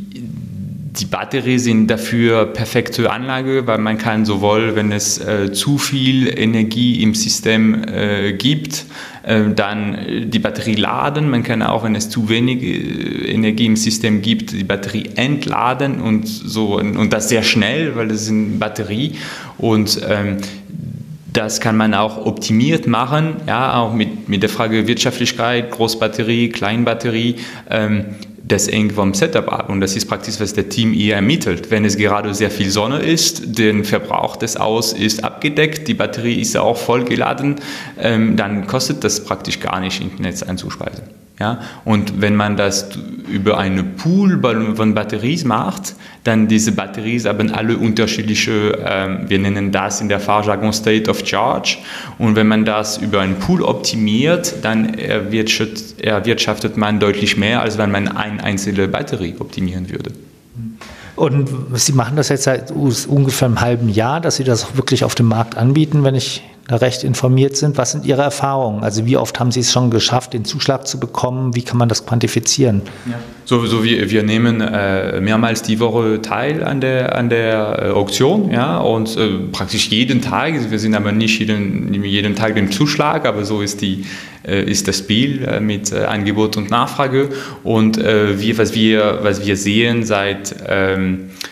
[0.92, 6.26] die Batterie sind dafür perfekte Anlage, weil man kann sowohl, wenn es äh, zu viel
[6.36, 8.86] Energie im System äh, gibt,
[9.22, 11.30] äh, dann die Batterie laden.
[11.30, 16.00] Man kann auch, wenn es zu wenig äh, Energie im System gibt, die Batterie entladen
[16.00, 19.12] und so und das sehr schnell, weil das ist eine Batterie
[19.58, 20.38] und ähm,
[21.32, 27.36] das kann man auch optimiert machen, ja, auch mit, mit der Frage Wirtschaftlichkeit, Großbatterie, Kleinbatterie.
[27.70, 28.06] Ähm,
[28.42, 31.70] das hängt vom Setup ab und das ist praktisch, was der Team eher ermittelt.
[31.70, 36.40] Wenn es gerade sehr viel Sonne ist, der Verbrauch des Aus ist abgedeckt, die Batterie
[36.40, 37.56] ist auch voll geladen,
[37.98, 41.19] ähm, dann kostet das praktisch gar nicht, ins Netz einzuspeisen.
[41.40, 41.58] Ja?
[41.84, 42.90] Und wenn man das
[43.28, 44.40] über eine Pool
[44.76, 50.20] von Batterien macht, dann diese Batterien haben alle unterschiedliche, ähm, wir nennen das in der
[50.20, 51.78] Fachjargon State of Charge.
[52.18, 57.78] Und wenn man das über einen Pool optimiert, dann erwirtschaftet, erwirtschaftet man deutlich mehr, als
[57.78, 60.12] wenn man eine einzelne Batterie optimieren würde.
[61.16, 65.14] Und Sie machen das jetzt seit ungefähr einem halben Jahr, dass Sie das wirklich auf
[65.14, 66.42] dem Markt anbieten, wenn ich
[66.76, 67.76] recht informiert sind.
[67.78, 68.82] Was sind Ihre Erfahrungen?
[68.82, 71.54] Also wie oft haben Sie es schon geschafft, den Zuschlag zu bekommen?
[71.54, 72.82] Wie kann man das quantifizieren?
[73.06, 73.18] Ja.
[73.44, 77.90] So, so wir, wir nehmen äh, mehrmals die Woche teil an der, an der äh,
[77.90, 82.70] Auktion ja, und äh, praktisch jeden Tag, wir sind aber nicht jeden, jeden Tag den
[82.70, 84.04] Zuschlag, aber so ist, die,
[84.46, 87.30] äh, ist das Spiel äh, mit äh, Angebot und Nachfrage
[87.64, 91.49] und wir, was, wir, was wir sehen seit ähm, äh,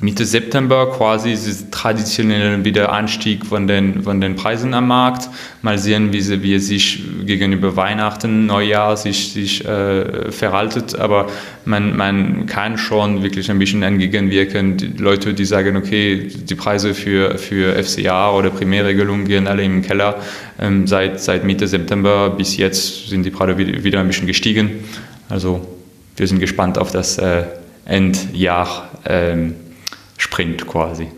[0.00, 5.28] Mitte September quasi ist traditionell wieder Anstieg von den, von den Preisen am Markt.
[5.62, 10.98] Mal sehen, wie, sie, wie es sich gegenüber Weihnachten, Neujahr sich, sich äh, verhaltet.
[10.98, 11.28] Aber
[11.64, 14.76] man, man kann schon wirklich ein bisschen entgegenwirken.
[14.76, 19.82] Die Leute, die sagen, okay, die Preise für, für FCA oder Primärregelung gehen alle im
[19.82, 20.16] Keller.
[20.58, 24.84] Ähm, seit, seit Mitte September bis jetzt sind die Preise wieder, wieder ein bisschen gestiegen.
[25.28, 25.64] Also
[26.16, 27.44] wir sind gespannt auf das äh,
[27.86, 29.54] Endjahr ähm,
[30.18, 31.08] Sprint quasi.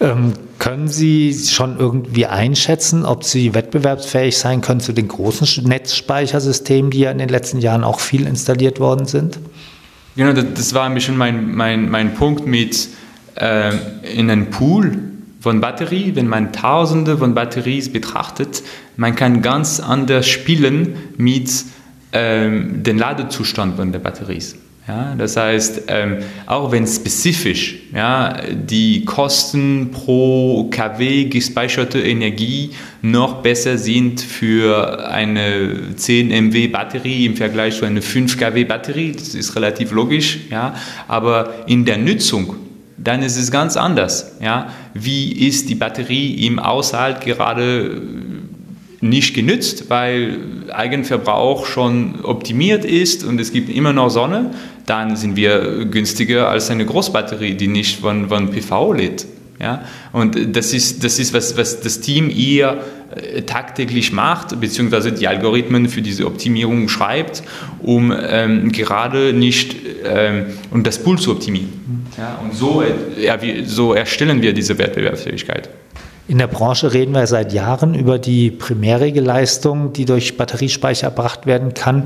[0.00, 6.90] Ähm, können Sie schon irgendwie einschätzen, ob Sie wettbewerbsfähig sein können zu den großen Netzspeichersystemen,
[6.90, 9.38] die ja in den letzten Jahren auch viel installiert worden sind?
[10.16, 12.88] Genau, das war ein bisschen mein, mein, mein Punkt mit
[13.34, 13.72] äh,
[14.14, 14.98] in einem Pool
[15.40, 18.62] von Batterie, wenn man Tausende von Batterien betrachtet,
[18.96, 21.50] man kann ganz anders spielen mit
[22.12, 24.42] ähm, dem Ladezustand von der Batterie.
[24.88, 32.70] Ja, das heißt, ähm, auch wenn spezifisch ja, die Kosten pro kW gespeicherte Energie
[33.02, 39.10] noch besser sind für eine 10 MW Batterie im Vergleich zu einer 5 kW Batterie,
[39.10, 40.76] das ist relativ logisch, ja,
[41.08, 42.54] aber in der Nutzung
[42.98, 44.36] dann ist es ganz anders.
[44.40, 44.68] Ja?
[44.94, 48.00] Wie ist die Batterie im Haushalt gerade
[49.08, 50.38] nicht genützt, weil
[50.72, 54.50] Eigenverbrauch schon optimiert ist und es gibt immer noch Sonne,
[54.86, 59.26] dann sind wir günstiger als eine Großbatterie, die nicht von, von PV lädt.
[59.60, 59.84] Ja?
[60.12, 62.78] Und das ist, das ist was, was das Team eher
[63.14, 67.42] äh, tagtäglich macht, beziehungsweise die Algorithmen für diese Optimierung schreibt,
[67.82, 71.72] um ähm, gerade nicht ähm, um das Pool zu optimieren.
[72.16, 72.38] Ja?
[72.42, 75.68] Und so, äh, so erstellen wir diese Wettbewerbsfähigkeit.
[76.28, 81.72] In der Branche reden wir seit Jahren über die Primärregelleistung, die durch Batteriespeicher erbracht werden
[81.72, 82.02] kann.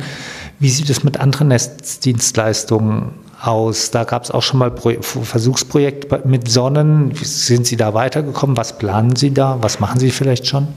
[0.59, 3.90] Wie sieht es mit anderen Netzdienstleistungen aus?
[3.90, 7.12] Da gab es auch schon mal Pro Versuchsprojekt mit Sonnen.
[7.14, 8.59] Sind Sie da weitergekommen?
[8.59, 9.56] Was planen Sie da?
[9.62, 10.68] Was machen Sie vielleicht schon?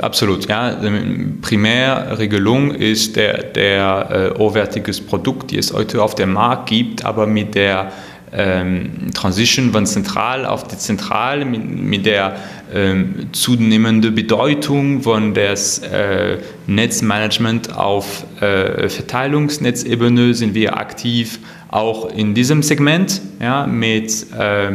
[0.00, 0.76] Absolut, ja.
[1.42, 7.26] Primärregelung ist der, der äh, hochwertiges Produkt, die es heute auf dem Markt gibt, aber
[7.26, 7.92] mit der
[8.32, 12.36] ähm, Transition von zentral auf dezentral mit, mit der
[12.72, 22.34] ähm, zunehmenden Bedeutung von das äh, Netzmanagement auf äh, Verteilungsnetzebene sind wir aktiv auch in
[22.34, 24.70] diesem Segment ja, mit äh,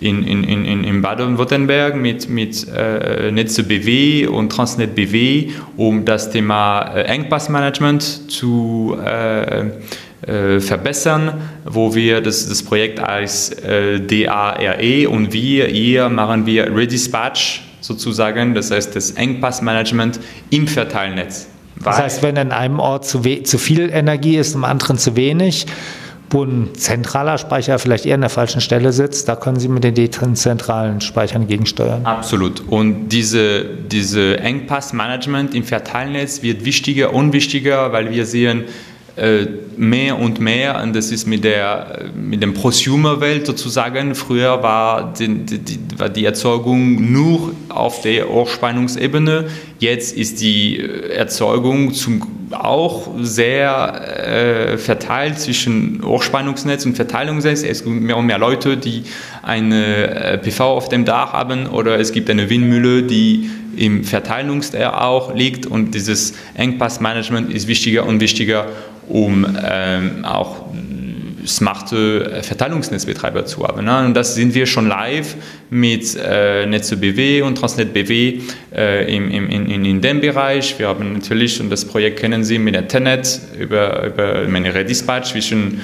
[0.00, 6.30] in, in, in, in Baden-Württemberg mit, mit äh, Netze BW und Transnet BW, um das
[6.30, 9.66] Thema äh, Engpassmanagement zu äh,
[10.26, 16.74] äh, verbessern, wo wir das, das Projekt als äh, DARE und wir hier machen wir
[16.76, 21.48] Redispatch sozusagen, das heißt das Engpassmanagement im Verteilnetz.
[21.82, 25.66] Das heißt, wenn an einem Ort zu, zu viel Energie ist, am anderen zu wenig,
[26.28, 29.82] wo ein zentraler Speicher vielleicht eher an der falschen Stelle sitzt, da können Sie mit
[29.82, 32.04] den dezentralen Speichern gegensteuern.
[32.04, 32.62] Absolut.
[32.68, 38.64] Und diese, diese Engpassmanagement im Verteilnetz wird wichtiger, unwichtiger, weil wir sehen,
[39.76, 45.44] mehr und mehr, und das ist mit der, mit dem Prosumer-Welt sozusagen, früher war die,
[45.44, 54.72] die, war die Erzeugung nur auf der Hochspannungsebene, jetzt ist die Erzeugung zum, auch sehr
[54.72, 57.62] äh, verteilt zwischen Hochspannungsnetz und Verteilungsnetz.
[57.62, 59.04] Es gibt mehr und mehr Leute, die
[59.42, 64.84] eine äh, PV auf dem Dach haben oder es gibt eine Windmühle, die im Verteilungsnetz
[64.84, 65.66] auch liegt.
[65.66, 68.66] Und dieses Engpassmanagement ist wichtiger und wichtiger
[69.10, 70.70] um ähm, auch
[71.46, 73.84] smarte Verteilungsnetzbetreiber zu haben.
[73.84, 74.04] Ne?
[74.06, 75.36] Und das sind wir schon live
[75.70, 78.40] mit äh, Netze BW und Transnet BW
[78.74, 80.78] äh, im, im, in, in dem Bereich.
[80.78, 85.30] Wir haben natürlich, und das Projekt kennen Sie, mit der Tenet über, über meine Redispatch
[85.30, 85.80] zwischen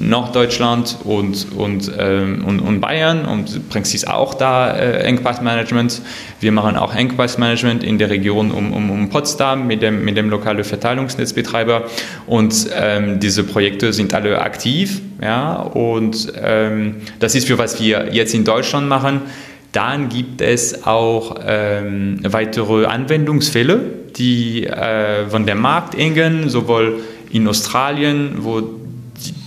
[0.00, 6.02] Norddeutschland und, und, ähm, und, und, Bayern und Praxis auch da äh, Engpassmanagement.
[6.40, 10.30] Wir machen auch Engpassmanagement in der Region um, um, um Potsdam mit dem, mit dem
[10.30, 11.84] lokalen Verteilungsnetzbetreiber
[12.26, 18.12] und ähm, diese Projekte sind alle aktiv ja, und ähm, das ist für was wir
[18.12, 19.22] jetzt in Deutschland machen.
[19.70, 23.80] Dann gibt es auch ähm, weitere Anwendungsfälle,
[24.16, 28.60] die äh, von der Markt hängen, sowohl in Australien, wo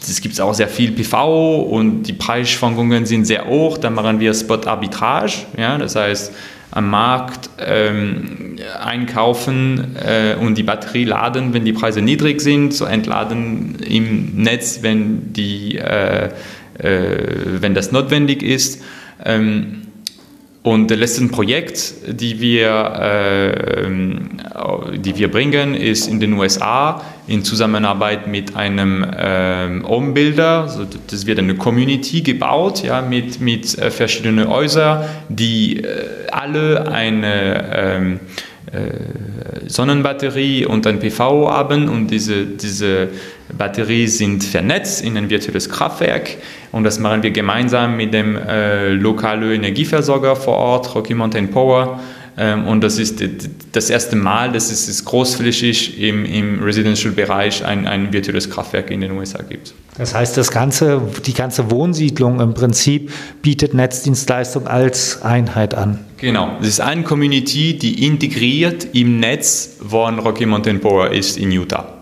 [0.02, 3.78] es gibt auch sehr viel PV und die Preisschwankungen sind sehr hoch.
[3.78, 6.34] Dann machen wir Spot-Arbitrage, ja, das heißt
[6.72, 12.84] am Markt ähm, einkaufen äh, und die Batterie laden, wenn die Preise niedrig sind, so
[12.84, 16.32] entladen im Netz, wenn, die, äh,
[16.78, 18.84] äh, wenn das notwendig ist.
[19.24, 19.85] Ähm,
[20.66, 23.88] und das letzte Projekt, die wir, äh,
[24.98, 30.62] die wir bringen, ist in den USA in Zusammenarbeit mit einem äh, Homebuilder.
[30.62, 35.86] Also das wird eine Community gebaut ja, mit, mit äh, verschiedenen Häusern, die äh,
[36.32, 38.18] alle eine ähm, äh,
[39.68, 43.10] Sonnenbatterie und ein PV haben und diese, diese
[43.56, 46.38] Batterien sind vernetzt in ein virtuelles Kraftwerk
[46.72, 52.00] und das machen wir gemeinsam mit dem äh, lokalen Energieversorger vor Ort, Rocky Mountain Power.
[52.38, 53.24] Ähm, und das ist
[53.72, 59.12] das erste Mal, dass es großflächig im, im Residential-Bereich ein, ein virtuelles Kraftwerk in den
[59.12, 59.74] USA gibt.
[59.98, 66.00] Das heißt, das ganze, die ganze Wohnsiedlung im Prinzip bietet Netzdienstleistung als Einheit an.
[66.18, 71.52] Genau, es ist eine Community, die integriert im Netz von Rocky Mountain Power ist in
[71.52, 71.94] Utah.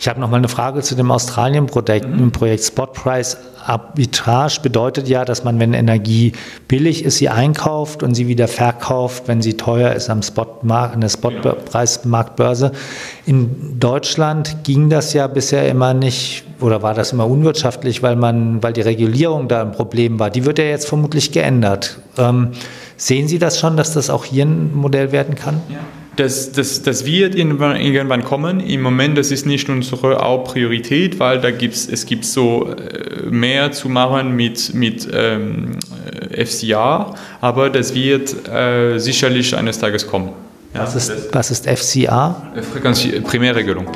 [0.00, 2.08] Ich habe noch mal eine Frage zu dem Australien-Projekt.
[2.08, 2.30] Mhm.
[2.30, 3.36] Projekt Spot Price
[3.68, 6.32] Arbitrage bedeutet ja, dass man, wenn Energie
[6.66, 11.00] billig ist, sie einkauft und sie wieder verkauft, wenn sie teuer ist am Spotmarkt, an
[11.00, 12.72] der Spotpreismarktbörse.
[13.26, 18.62] In Deutschland ging das ja bisher immer nicht oder war das immer unwirtschaftlich, weil man,
[18.62, 20.30] weil die Regulierung da ein Problem war.
[20.30, 21.98] Die wird ja jetzt vermutlich geändert.
[22.16, 22.48] Ähm,
[22.96, 25.60] sehen Sie das schon, dass das auch hier ein Modell werden kann?
[25.68, 25.78] Ja.
[26.18, 28.58] Das, das, das wird irgendwann, irgendwann kommen.
[28.58, 33.70] Im Moment, das ist nicht unsere Hauptpriorität, weil da gibt's, es gibt so äh, mehr
[33.70, 35.76] zu machen mit, mit ähm,
[36.36, 40.30] FCA, aber das wird äh, sicherlich eines Tages kommen.
[40.74, 42.50] Ja, was, ist, was ist FCA?
[42.72, 43.86] Frequenz Primärregelung.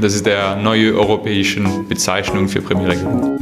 [0.00, 3.38] Das ist der neue europäische Bezeichnung für Primärregelung.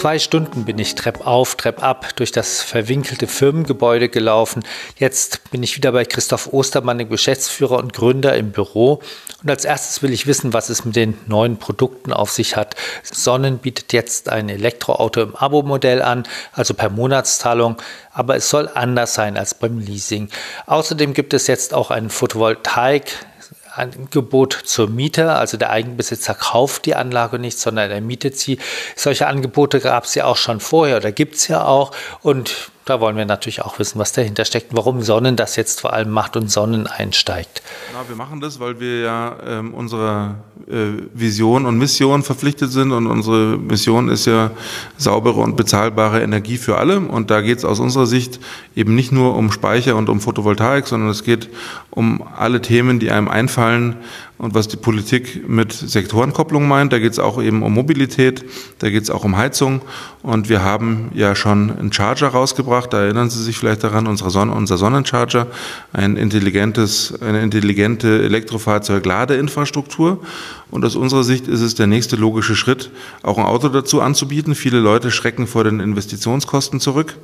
[0.00, 4.62] Zwei Stunden bin ich Trepp auf, Trepp ab durch das verwinkelte Firmengebäude gelaufen.
[4.96, 9.02] Jetzt bin ich wieder bei Christoph Ostermann, dem Geschäftsführer und Gründer im Büro.
[9.42, 12.76] Und als erstes will ich wissen, was es mit den neuen Produkten auf sich hat.
[13.02, 16.22] Sonnen bietet jetzt ein Elektroauto im Abo-Modell an,
[16.54, 17.76] also per Monatszahlung,
[18.10, 20.30] aber es soll anders sein als beim Leasing.
[20.64, 23.12] Außerdem gibt es jetzt auch einen Photovoltaik
[23.74, 28.58] Angebot zur Miete, also der Eigenbesitzer kauft die Anlage nicht, sondern er mietet sie.
[28.96, 33.00] Solche Angebote gab es ja auch schon vorher oder gibt es ja auch und da
[33.00, 36.36] wollen wir natürlich auch wissen, was dahinter steckt, warum Sonnen das jetzt vor allem macht
[36.36, 37.62] und Sonnen einsteigt.
[37.92, 40.34] Na, wir machen das, weil wir ja ähm, unserer
[40.68, 44.50] äh, Vision und Mission verpflichtet sind und unsere Mission ist ja
[44.96, 48.40] saubere und bezahlbare Energie für alle und da geht es aus unserer Sicht
[48.74, 51.48] eben nicht nur um Speicher und um Photovoltaik, sondern es geht
[51.90, 53.96] um alle Themen, die einem einfallen,
[54.40, 56.94] und was die Politik mit Sektorenkopplung meint.
[56.94, 58.42] Da geht es auch eben um Mobilität,
[58.78, 59.82] da geht es auch um Heizung.
[60.22, 64.30] Und wir haben ja schon einen Charger rausgebracht, da erinnern Sie sich vielleicht daran, unsere
[64.30, 65.46] Sonne, unser Sonnencharger,
[65.92, 70.22] ein intelligentes, eine intelligente Elektrofahrzeug-Ladeinfrastruktur.
[70.70, 72.90] Und aus unserer Sicht ist es der nächste logische Schritt,
[73.22, 74.54] auch ein Auto dazu anzubieten.
[74.54, 77.18] Viele Leute schrecken vor den Investitionskosten zurück.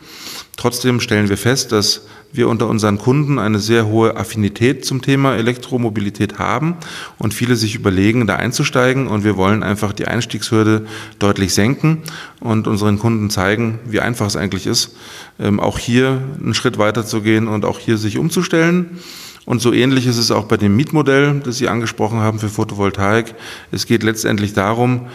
[0.59, 5.37] Trotzdem stellen wir fest, dass wir unter unseren Kunden eine sehr hohe Affinität zum Thema
[5.37, 6.77] Elektromobilität haben
[7.19, 9.07] und viele sich überlegen, da einzusteigen.
[9.07, 10.87] Und wir wollen einfach die Einstiegshürde
[11.19, 12.03] deutlich senken
[12.41, 14.97] und unseren Kunden zeigen, wie einfach es eigentlich ist,
[15.39, 18.99] ähm, auch hier einen Schritt weiter zu gehen und auch hier sich umzustellen.
[19.47, 23.35] Und so ähnlich ist es auch bei dem Mietmodell, das Sie angesprochen haben für Photovoltaik.
[23.71, 25.07] Es geht letztendlich darum,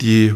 [0.00, 0.34] die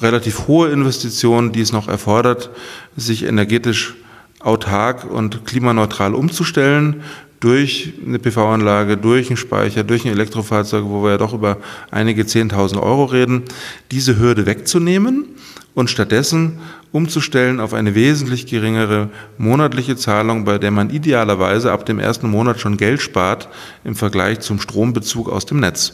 [0.00, 2.50] relativ hohe Investition, die es noch erfordert,
[2.96, 3.94] sich energetisch
[4.40, 7.02] autark und klimaneutral umzustellen
[7.40, 11.58] durch eine PV-Anlage, durch einen Speicher, durch ein Elektrofahrzeug, wo wir ja doch über
[11.90, 13.44] einige 10.000 Euro reden,
[13.90, 15.26] diese Hürde wegzunehmen
[15.74, 16.58] und stattdessen
[16.90, 22.60] umzustellen auf eine wesentlich geringere monatliche Zahlung, bei der man idealerweise ab dem ersten Monat
[22.60, 23.48] schon Geld spart
[23.84, 25.92] im Vergleich zum Strombezug aus dem Netz.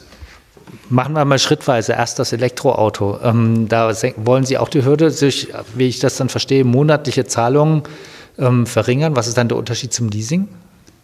[0.88, 1.92] Machen wir mal schrittweise.
[1.92, 3.18] Erst das Elektroauto.
[3.22, 7.82] Ähm, da wollen Sie auch die Hürde durch, wie ich das dann verstehe, monatliche Zahlungen
[8.38, 9.16] ähm, verringern.
[9.16, 10.48] Was ist dann der Unterschied zum Leasing?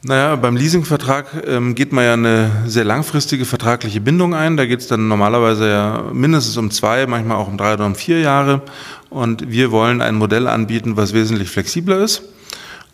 [0.03, 4.57] Naja, beim Leasingvertrag ähm, geht man ja eine sehr langfristige vertragliche Bindung ein.
[4.57, 7.95] Da geht es dann normalerweise ja mindestens um zwei, manchmal auch um drei oder um
[7.95, 8.63] vier Jahre.
[9.11, 12.23] Und wir wollen ein Modell anbieten, was wesentlich flexibler ist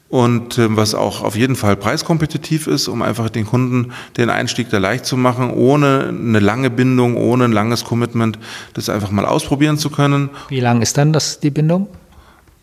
[0.09, 4.71] und äh, was auch auf jeden Fall preiskompetitiv ist, um einfach den Kunden den Einstieg
[4.71, 8.39] da leicht zu machen, ohne eine lange Bindung, ohne ein langes Commitment,
[8.75, 10.31] das einfach mal ausprobieren zu können.
[10.49, 11.89] Wie lang ist dann das die Bindung?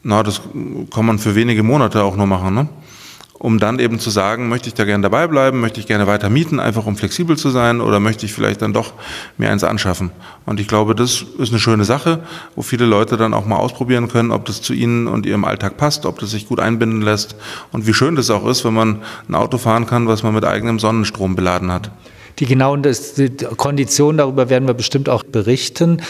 [0.03, 0.41] Na, das
[0.93, 2.53] kann man für wenige Monate auch nur machen.
[2.53, 2.67] Ne?
[3.43, 6.29] um dann eben zu sagen, möchte ich da gerne dabei bleiben, möchte ich gerne weiter
[6.29, 8.93] mieten, einfach um flexibel zu sein oder möchte ich vielleicht dann doch
[9.37, 10.11] mir eins anschaffen.
[10.45, 12.23] Und ich glaube, das ist eine schöne Sache,
[12.55, 15.75] wo viele Leute dann auch mal ausprobieren können, ob das zu ihnen und ihrem Alltag
[15.75, 17.35] passt, ob das sich gut einbinden lässt
[17.73, 20.45] und wie schön das auch ist, wenn man ein Auto fahren kann, was man mit
[20.45, 21.91] eigenem Sonnenstrom beladen hat.
[22.39, 22.83] Die genauen
[23.57, 26.01] Konditionen, darüber werden wir bestimmt auch berichten.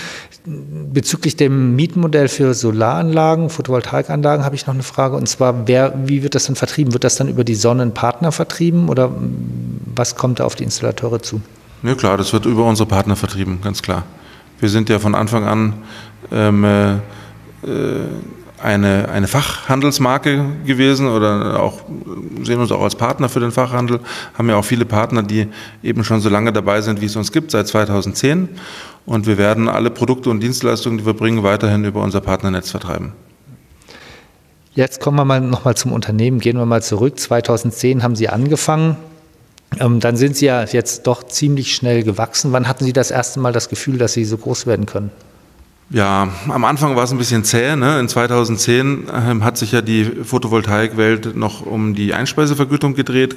[0.46, 5.16] Bezüglich dem Mietmodell für Solaranlagen, Photovoltaikanlagen habe ich noch eine Frage.
[5.16, 6.94] Und zwar, wer, wie wird das dann vertrieben?
[6.94, 9.12] Wird das dann über die Sonnenpartner vertrieben oder
[9.96, 11.42] was kommt da auf die Installateure zu?
[11.84, 14.04] Ja klar, das wird über unsere Partner vertrieben, ganz klar.
[14.60, 15.74] Wir sind ja von Anfang an
[16.32, 16.94] ähm, äh,
[18.64, 21.82] eine, eine Fachhandelsmarke gewesen oder auch
[22.44, 24.00] sehen uns auch als Partner für den Fachhandel,
[24.38, 25.48] haben ja auch viele Partner, die
[25.84, 28.50] eben schon so lange dabei sind, wie es uns gibt, seit 2010.
[29.06, 33.12] Und wir werden alle Produkte und Dienstleistungen, die wir bringen, weiterhin über unser Partnernetz vertreiben.
[34.76, 37.20] Jetzt kommen wir mal nochmal zum Unternehmen, gehen wir mal zurück.
[37.20, 38.96] 2010 haben Sie angefangen.
[39.80, 42.54] Ähm, dann sind Sie ja jetzt doch ziemlich schnell gewachsen.
[42.54, 45.12] Wann hatten Sie das erste Mal das Gefühl, dass Sie so groß werden können?
[45.90, 47.76] Ja, am Anfang war es ein bisschen zäh.
[47.76, 48.00] Ne?
[48.00, 53.36] In 2010 ähm, hat sich ja die Photovoltaikwelt noch um die Einspeisevergütung gedreht.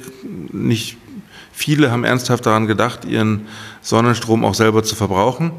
[0.51, 0.97] Nicht
[1.51, 3.47] viele haben ernsthaft daran gedacht, ihren
[3.81, 5.51] Sonnenstrom auch selber zu verbrauchen.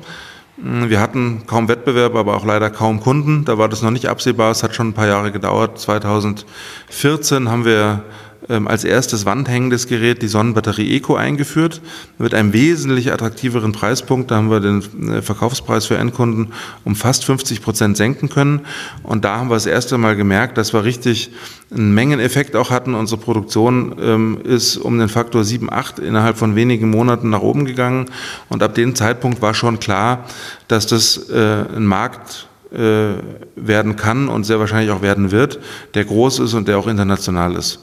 [0.61, 3.45] Hm, wir hatten kaum Wettbewerb, aber auch leider kaum Kunden.
[3.45, 4.51] Da war das noch nicht absehbar.
[4.51, 5.79] Es hat schon ein paar Jahre gedauert.
[5.79, 8.03] 2014 haben wir
[8.49, 11.81] ähm, als erstes wandhängendes Gerät die Sonnenbatterie Eco eingeführt,
[12.19, 14.31] mit einem wesentlich attraktiveren Preispunkt.
[14.31, 16.53] Da haben wir den äh, Verkaufspreis für Endkunden
[16.85, 18.61] um fast 50 Prozent senken können.
[19.03, 21.31] Und da haben wir das erste Mal gemerkt, dass wir richtig
[21.71, 22.95] einen Mengeneffekt auch hatten.
[22.95, 27.65] Unsere Produktion ähm, ist um den Faktor 7, 8 innerhalb von wenigen Monaten nach oben
[27.65, 28.07] gegangen.
[28.49, 30.25] Und ab dem Zeitpunkt war schon klar,
[30.69, 33.15] dass das äh, ein Markt äh,
[33.57, 35.59] werden kann und sehr wahrscheinlich auch werden wird,
[35.95, 37.81] der groß ist und der auch international ist.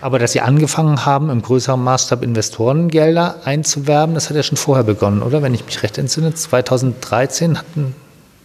[0.00, 4.84] Aber dass Sie angefangen haben, im größeren Maßstab Investorengelder einzuwerben, das hat ja schon vorher
[4.84, 5.42] begonnen, oder?
[5.42, 7.94] Wenn ich mich recht entsinne, 2013 hatten,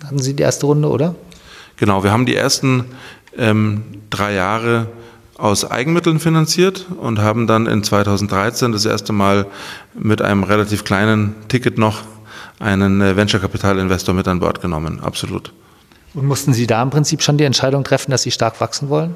[0.03, 1.13] hatten Sie die erste Runde, oder?
[1.77, 2.85] Genau, wir haben die ersten
[3.37, 4.87] ähm, drei Jahre
[5.37, 9.45] aus Eigenmitteln finanziert und haben dann in 2013 das erste Mal
[9.93, 12.01] mit einem relativ kleinen Ticket noch
[12.59, 14.99] einen äh, Venture Capital Investor mit an Bord genommen.
[15.01, 15.51] Absolut.
[16.13, 19.15] Und mussten Sie da im Prinzip schon die Entscheidung treffen, dass Sie stark wachsen wollen?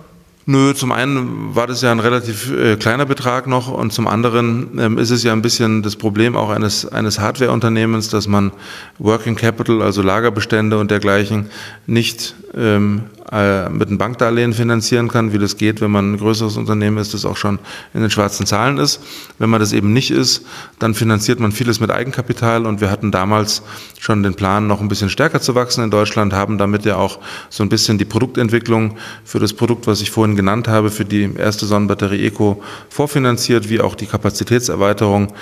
[0.50, 4.80] Nö, zum einen war das ja ein relativ äh, kleiner Betrag noch und zum anderen
[4.80, 8.54] ähm, ist es ja ein bisschen das Problem auch eines, eines Hardware-Unternehmens, dass man
[8.98, 11.48] Working Capital, also Lagerbestände und dergleichen,
[11.86, 16.56] nicht ähm, äh, mit einem Bankdarlehen finanzieren kann, wie das geht, wenn man ein größeres
[16.56, 17.60] Unternehmen ist, das auch schon
[17.94, 19.02] in den schwarzen Zahlen ist.
[19.38, 20.46] Wenn man das eben nicht ist,
[20.80, 23.64] dann finanziert man vieles mit Eigenkapital und wir hatten damals
[24.00, 27.20] schon den Plan, noch ein bisschen stärker zu wachsen in Deutschland, haben damit ja auch
[27.50, 31.30] so ein bisschen die Produktentwicklung für das Produkt, was ich vorhin genannt habe, für die
[31.38, 35.34] erste Sonnenbatterie Eco vorfinanziert, wie auch die Kapazitätserweiterung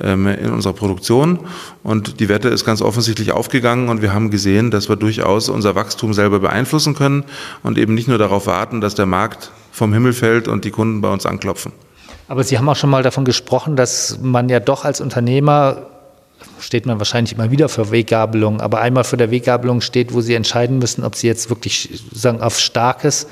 [0.00, 1.40] ähm, in unserer Produktion.
[1.82, 5.74] Und die Wette ist ganz offensichtlich aufgegangen und wir haben gesehen, dass wir durchaus unser
[5.74, 7.24] Wachstum selber beeinflussen können
[7.62, 11.00] und eben nicht nur darauf warten, dass der Markt vom Himmel fällt und die Kunden
[11.00, 11.72] bei uns anklopfen.
[12.28, 15.86] Aber Sie haben auch schon mal davon gesprochen, dass man ja doch als Unternehmer
[16.60, 20.34] steht man wahrscheinlich immer wieder für Weggabelung, aber einmal für der Weggabelung steht, wo Sie
[20.34, 23.26] entscheiden müssen, ob Sie jetzt wirklich sagen, auf starkes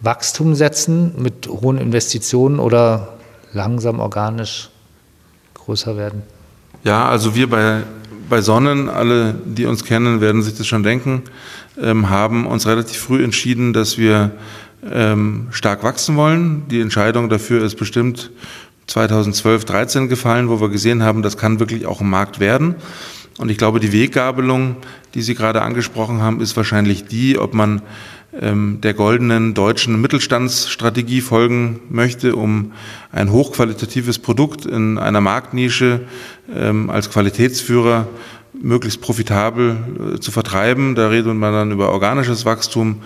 [0.00, 3.14] Wachstum setzen mit hohen Investitionen oder
[3.52, 4.70] langsam organisch
[5.54, 6.22] größer werden.
[6.84, 7.82] Ja, also wir bei,
[8.28, 11.22] bei Sonnen, alle, die uns kennen, werden sich das schon denken
[11.80, 14.32] ähm, haben uns relativ früh entschieden, dass wir
[14.90, 16.68] ähm, stark wachsen wollen.
[16.68, 18.30] Die Entscheidung dafür ist bestimmt
[18.86, 22.76] 2012, 13 gefallen, wo wir gesehen haben, das kann wirklich auch ein Markt werden.
[23.38, 24.76] Und ich glaube, die Weggabelung,
[25.14, 27.82] die Sie gerade angesprochen haben, ist wahrscheinlich die, ob man
[28.30, 32.72] der goldenen deutschen Mittelstandsstrategie folgen möchte, um
[33.10, 36.02] ein hochqualitatives Produkt in einer Marktnische
[36.54, 38.06] ähm, als Qualitätsführer
[38.52, 39.76] möglichst profitabel
[40.16, 40.94] äh, zu vertreiben.
[40.94, 43.02] Da redet man dann über organisches Wachstum.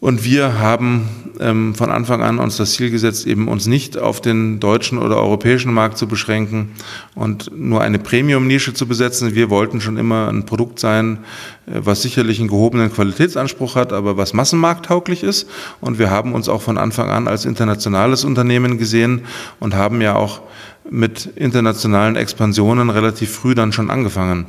[0.00, 1.08] Und wir haben
[1.40, 5.16] ähm, von Anfang an uns das Ziel gesetzt, eben uns nicht auf den deutschen oder
[5.16, 6.70] europäischen Markt zu beschränken
[7.16, 9.34] und nur eine Premium-Nische zu besetzen.
[9.34, 11.18] Wir wollten schon immer ein Produkt sein,
[11.66, 15.48] äh, was sicherlich einen gehobenen Qualitätsanspruch hat, aber was massenmarkttauglich ist.
[15.80, 19.22] Und wir haben uns auch von Anfang an als internationales Unternehmen gesehen
[19.58, 20.42] und haben ja auch
[20.88, 24.46] mit internationalen Expansionen relativ früh dann schon angefangen.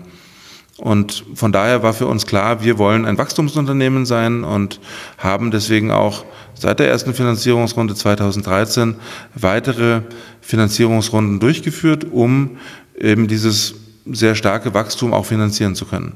[0.79, 4.79] Und von daher war für uns klar, wir wollen ein Wachstumsunternehmen sein und
[5.17, 6.23] haben deswegen auch
[6.53, 8.95] seit der ersten Finanzierungsrunde 2013
[9.35, 10.01] weitere
[10.41, 12.57] Finanzierungsrunden durchgeführt, um
[12.97, 13.75] eben dieses
[14.05, 16.13] sehr starke Wachstum auch finanzieren zu können.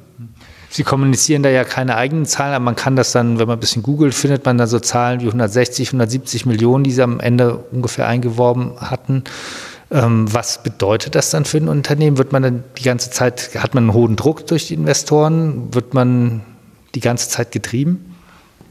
[0.70, 3.59] Sie kommunizieren da ja keine eigenen Zahlen, aber man kann das dann, wenn man ein
[3.59, 7.57] bisschen googelt, findet man da so Zahlen wie 160, 170 Millionen, die sie am Ende
[7.72, 9.24] ungefähr eingeworben hatten.
[9.92, 12.18] Ähm, was bedeutet das dann für ein Unternehmen?
[12.18, 15.74] Wird man dann die ganze Zeit, hat man einen hohen Druck durch die Investoren?
[15.74, 16.42] Wird man
[16.96, 18.16] die ganze Zeit getrieben?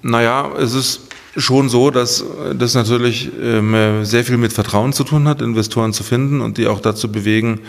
[0.03, 1.01] Naja, es ist
[1.37, 2.25] schon so, dass
[2.59, 6.67] das natürlich ähm, sehr viel mit Vertrauen zu tun hat, Investoren zu finden und die
[6.67, 7.61] auch dazu bewegen,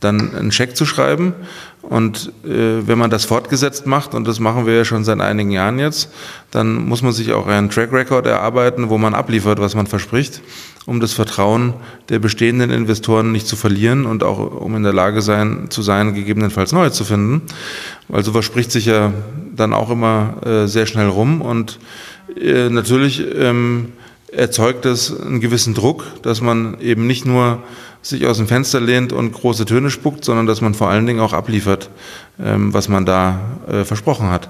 [0.00, 1.34] dann einen Scheck zu schreiben.
[1.82, 5.50] Und äh, wenn man das fortgesetzt macht, und das machen wir ja schon seit einigen
[5.50, 6.10] Jahren jetzt,
[6.50, 10.42] dann muss man sich auch einen Track Record erarbeiten, wo man abliefert, was man verspricht,
[10.84, 11.72] um das Vertrauen
[12.10, 16.14] der bestehenden Investoren nicht zu verlieren und auch um in der Lage sein, zu sein,
[16.14, 17.42] gegebenenfalls neue zu finden.
[18.08, 19.12] Weil sowas spricht sich ja
[19.56, 21.78] dann auch immer äh, sehr schnell rum und
[22.38, 23.92] äh, natürlich ähm,
[24.32, 27.62] erzeugt es einen gewissen Druck, dass man eben nicht nur
[28.02, 31.20] sich aus dem Fenster lehnt und große Töne spuckt, sondern dass man vor allen Dingen
[31.20, 31.90] auch abliefert,
[32.42, 34.48] ähm, was man da äh, versprochen hat.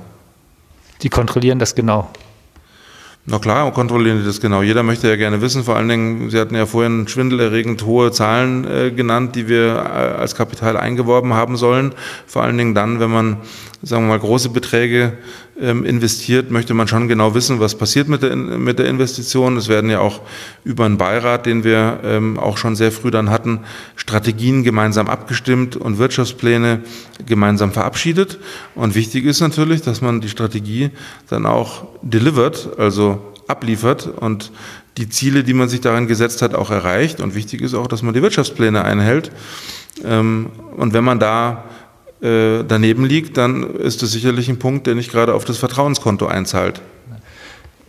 [1.02, 2.10] Die kontrollieren das genau.
[3.26, 4.62] Na klar, kontrollieren die das genau.
[4.62, 8.66] Jeder möchte ja gerne wissen, vor allen Dingen, Sie hatten ja vorhin schwindelerregend hohe Zahlen
[8.66, 11.94] äh, genannt, die wir äh, als Kapital eingeworben haben sollen.
[12.26, 13.36] Vor allen Dingen dann, wenn man,
[13.82, 15.12] sagen wir mal, große Beträge
[15.60, 19.56] ähm, investiert, möchte man schon genau wissen, was passiert mit der, mit der Investition.
[19.58, 20.22] Es werden ja auch
[20.64, 23.60] über einen Beirat, den wir ähm, auch schon sehr früh dann hatten,
[23.96, 26.80] Strategien gemeinsam abgestimmt und Wirtschaftspläne
[27.26, 28.38] gemeinsam verabschiedet.
[28.74, 30.90] Und wichtig ist natürlich, dass man die Strategie
[31.28, 33.19] dann auch delivert, also
[33.50, 34.52] abliefert und
[34.96, 37.20] die Ziele, die man sich daran gesetzt hat, auch erreicht.
[37.20, 39.30] Und wichtig ist auch, dass man die Wirtschaftspläne einhält.
[40.04, 41.64] Ähm, und wenn man da
[42.22, 46.26] äh, daneben liegt, dann ist das sicherlich ein Punkt, der nicht gerade auf das Vertrauenskonto
[46.26, 46.80] einzahlt.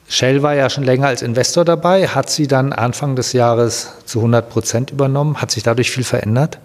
[0.08, 4.20] Shell war ja schon länger als Investor dabei, hat sie dann Anfang des Jahres zu
[4.20, 5.38] 100 Prozent übernommen.
[5.38, 6.60] Hat sich dadurch viel verändert?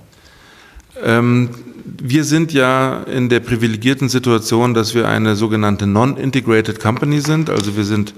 [1.04, 1.50] Ähm,
[1.84, 7.48] wir sind ja in der privilegierten Situation, dass wir eine sogenannte Non-Integrated Company sind.
[7.48, 8.14] Also wir sind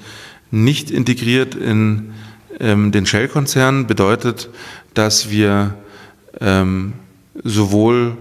[0.51, 2.13] nicht integriert in
[2.61, 3.87] ähm, den Shell-Konzern.
[3.87, 4.51] Bedeutet,
[4.95, 5.75] dass wir
[6.41, 6.95] ähm,
[7.45, 8.17] sowohl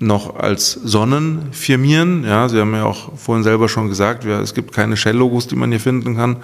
[0.00, 2.24] noch als Sonnen firmieren.
[2.24, 5.56] Ja, Sie haben ja auch vorhin selber schon gesagt, ja, es gibt keine Shell-Logos, die
[5.56, 6.36] man hier finden kann.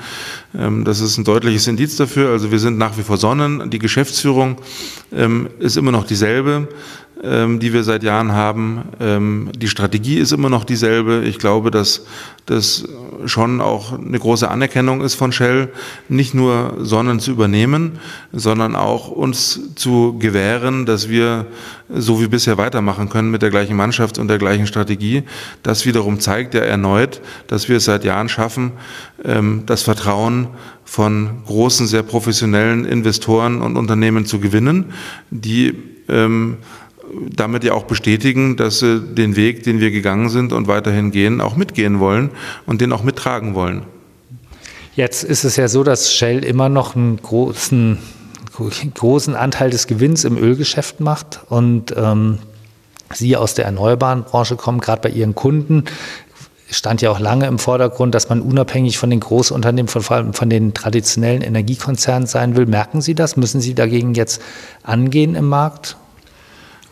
[0.59, 2.31] Ähm, das ist ein deutliches Indiz dafür.
[2.31, 3.71] Also wir sind nach wie vor Sonnen.
[3.71, 4.57] Die Geschäftsführung
[5.13, 6.69] ähm, ist immer noch dieselbe
[7.25, 8.83] ähm, die wir seit Jahren haben.
[9.01, 11.23] Ähm, die Strategie ist immer noch dieselbe.
[11.25, 12.03] Ich glaube, dass
[12.47, 12.87] das
[13.25, 15.71] schon auch eine große Anerkennung ist von Shell,
[16.09, 17.99] nicht nur Sonnen zu übernehmen,
[18.33, 21.47] sondern auch uns zu gewähren, dass wir
[21.89, 25.23] so wie bisher weitermachen können mit der gleichen Mannschaft und der gleichen Strategie.
[25.63, 28.73] Das wiederum zeigt ja erneut, dass wir es seit Jahren schaffen,
[29.25, 30.49] ähm, das Vertrauen
[30.85, 34.93] von großen, sehr professionellen Investoren und Unternehmen zu gewinnen,
[35.31, 35.75] die
[36.09, 36.59] ähm,
[37.35, 41.41] damit ja auch bestätigen, dass sie den Weg, den wir gegangen sind und weiterhin gehen,
[41.41, 42.31] auch mitgehen wollen
[42.67, 43.83] und den auch mittragen wollen.
[44.97, 47.99] Jetzt ist es ja so, dass Shell immer noch einen großen,
[48.95, 52.39] großen Anteil des Gewinns im Ölgeschäft macht und ähm,
[53.13, 55.85] Sie aus der erneuerbaren Branche kommen, gerade bei Ihren Kunden
[56.71, 60.35] stand ja auch lange im Vordergrund, dass man unabhängig von den Großunternehmen, von, vor allem
[60.35, 62.67] von den traditionellen Energiekonzernen sein will.
[62.67, 63.37] Merken Sie das?
[63.37, 64.41] Müssen Sie dagegen jetzt
[64.83, 65.97] angehen im Markt?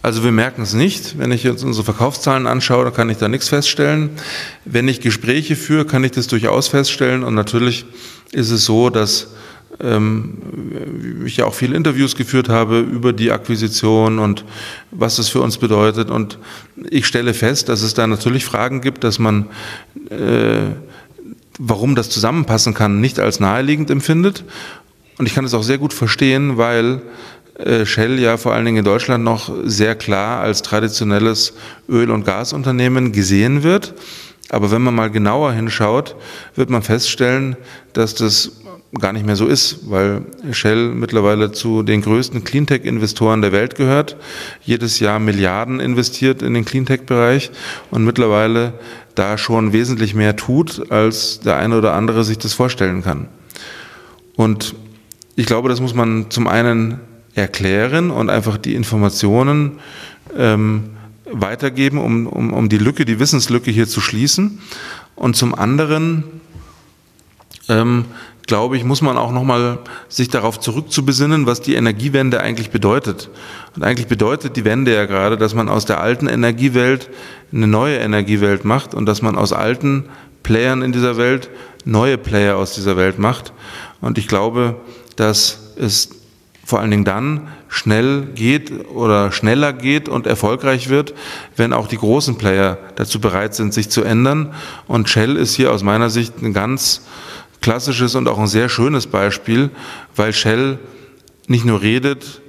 [0.03, 1.17] Also wir merken es nicht.
[1.19, 4.11] Wenn ich jetzt unsere Verkaufszahlen anschaue, dann kann ich da nichts feststellen.
[4.65, 7.23] Wenn ich Gespräche führe, kann ich das durchaus feststellen.
[7.23, 7.87] Und natürlich
[8.33, 9.29] ist es so, dass
[9.81, 14.45] ähm, ich ja auch viele Interviews geführt habe über die Akquisition und
[14.91, 16.11] was das für uns bedeutet.
[16.11, 16.37] Und
[16.91, 19.47] ich stelle fest, dass es da natürlich Fragen gibt, dass man,
[20.11, 20.63] äh,
[21.61, 24.43] warum das zusammenpassen kann, nicht als naheliegend empfindet.
[25.19, 27.03] Und ich kann es auch sehr gut verstehen, weil
[27.85, 31.55] Shell ja vor allen Dingen in Deutschland noch sehr klar als traditionelles
[31.89, 33.95] Öl- und Gasunternehmen gesehen wird.
[34.49, 36.17] Aber wenn man mal genauer hinschaut,
[36.55, 37.57] wird man feststellen,
[37.95, 38.53] dass das
[39.01, 44.17] gar nicht mehr so ist, weil Shell mittlerweile zu den größten Cleantech-Investoren der Welt gehört,
[44.63, 47.51] jedes Jahr Milliarden investiert in den Cleantech-Bereich
[47.91, 48.75] und mittlerweile
[49.15, 53.29] da schon wesentlich mehr tut, als der eine oder andere sich das vorstellen kann.
[54.37, 54.75] Und
[55.37, 57.01] ich glaube, das muss man zum einen
[57.35, 59.81] erklären und einfach die Informationen
[60.37, 60.91] ähm,
[61.31, 64.61] weitergeben, um, um, um die Lücke, die Wissenslücke hier zu schließen.
[65.15, 66.25] Und zum anderen
[67.69, 68.07] ähm,
[68.47, 69.79] glaube ich, muss man auch nochmal
[70.09, 73.31] sich darauf zurückzubesinnen, was die Energiewende eigentlich bedeutet.
[73.77, 77.09] Und eigentlich bedeutet die Wende ja gerade, dass man aus der alten Energiewelt
[77.53, 80.07] eine neue Energiewelt macht und dass man aus alten
[80.43, 81.51] Playern in dieser Welt
[81.85, 83.53] neue Player aus dieser Welt macht.
[84.01, 84.77] Und ich glaube,
[85.17, 86.11] dass es
[86.73, 91.13] vor allen Dingen dann schnell geht oder schneller geht und erfolgreich wird,
[91.55, 94.55] wenn auch die großen Player dazu bereit sind, sich zu ändern.
[94.87, 97.03] Und Shell ist hier aus meiner Sicht ein ganz
[97.61, 99.69] klassisches und auch ein sehr schönes Beispiel,
[100.17, 100.79] weil Shell
[101.47, 102.41] nicht nur redet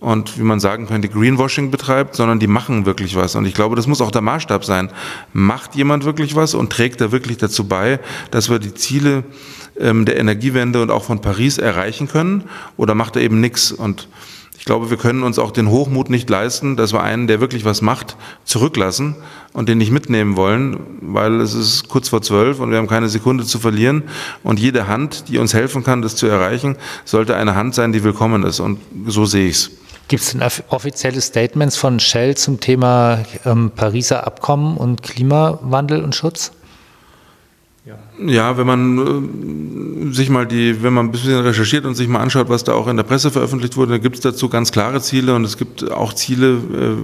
[0.00, 3.36] und wie man sagen könnte, Greenwashing betreibt, sondern die machen wirklich was.
[3.36, 4.90] Und ich glaube, das muss auch der Maßstab sein.
[5.32, 9.24] Macht jemand wirklich was und trägt er wirklich dazu bei, dass wir die Ziele
[9.78, 12.44] ähm, der Energiewende und auch von Paris erreichen können?
[12.76, 13.72] Oder macht er eben nichts?
[13.72, 14.08] Und
[14.58, 17.64] ich glaube, wir können uns auch den Hochmut nicht leisten, dass wir einen, der wirklich
[17.64, 19.14] was macht, zurücklassen
[19.52, 23.08] und den nicht mitnehmen wollen, weil es ist kurz vor zwölf und wir haben keine
[23.08, 24.04] Sekunde zu verlieren.
[24.42, 28.04] Und jede Hand, die uns helfen kann, das zu erreichen, sollte eine Hand sein, die
[28.04, 28.60] willkommen ist.
[28.60, 29.70] Und so sehe ich es.
[30.08, 36.14] Gibt es denn offizielle Statements von Shell zum Thema ähm, Pariser Abkommen und Klimawandel und
[36.14, 36.52] Schutz?
[38.18, 42.20] Ja, wenn man äh, sich mal die, wenn man ein bisschen recherchiert und sich mal
[42.20, 45.02] anschaut, was da auch in der Presse veröffentlicht wurde, dann gibt es dazu ganz klare
[45.02, 46.96] Ziele und es gibt auch Ziele, äh,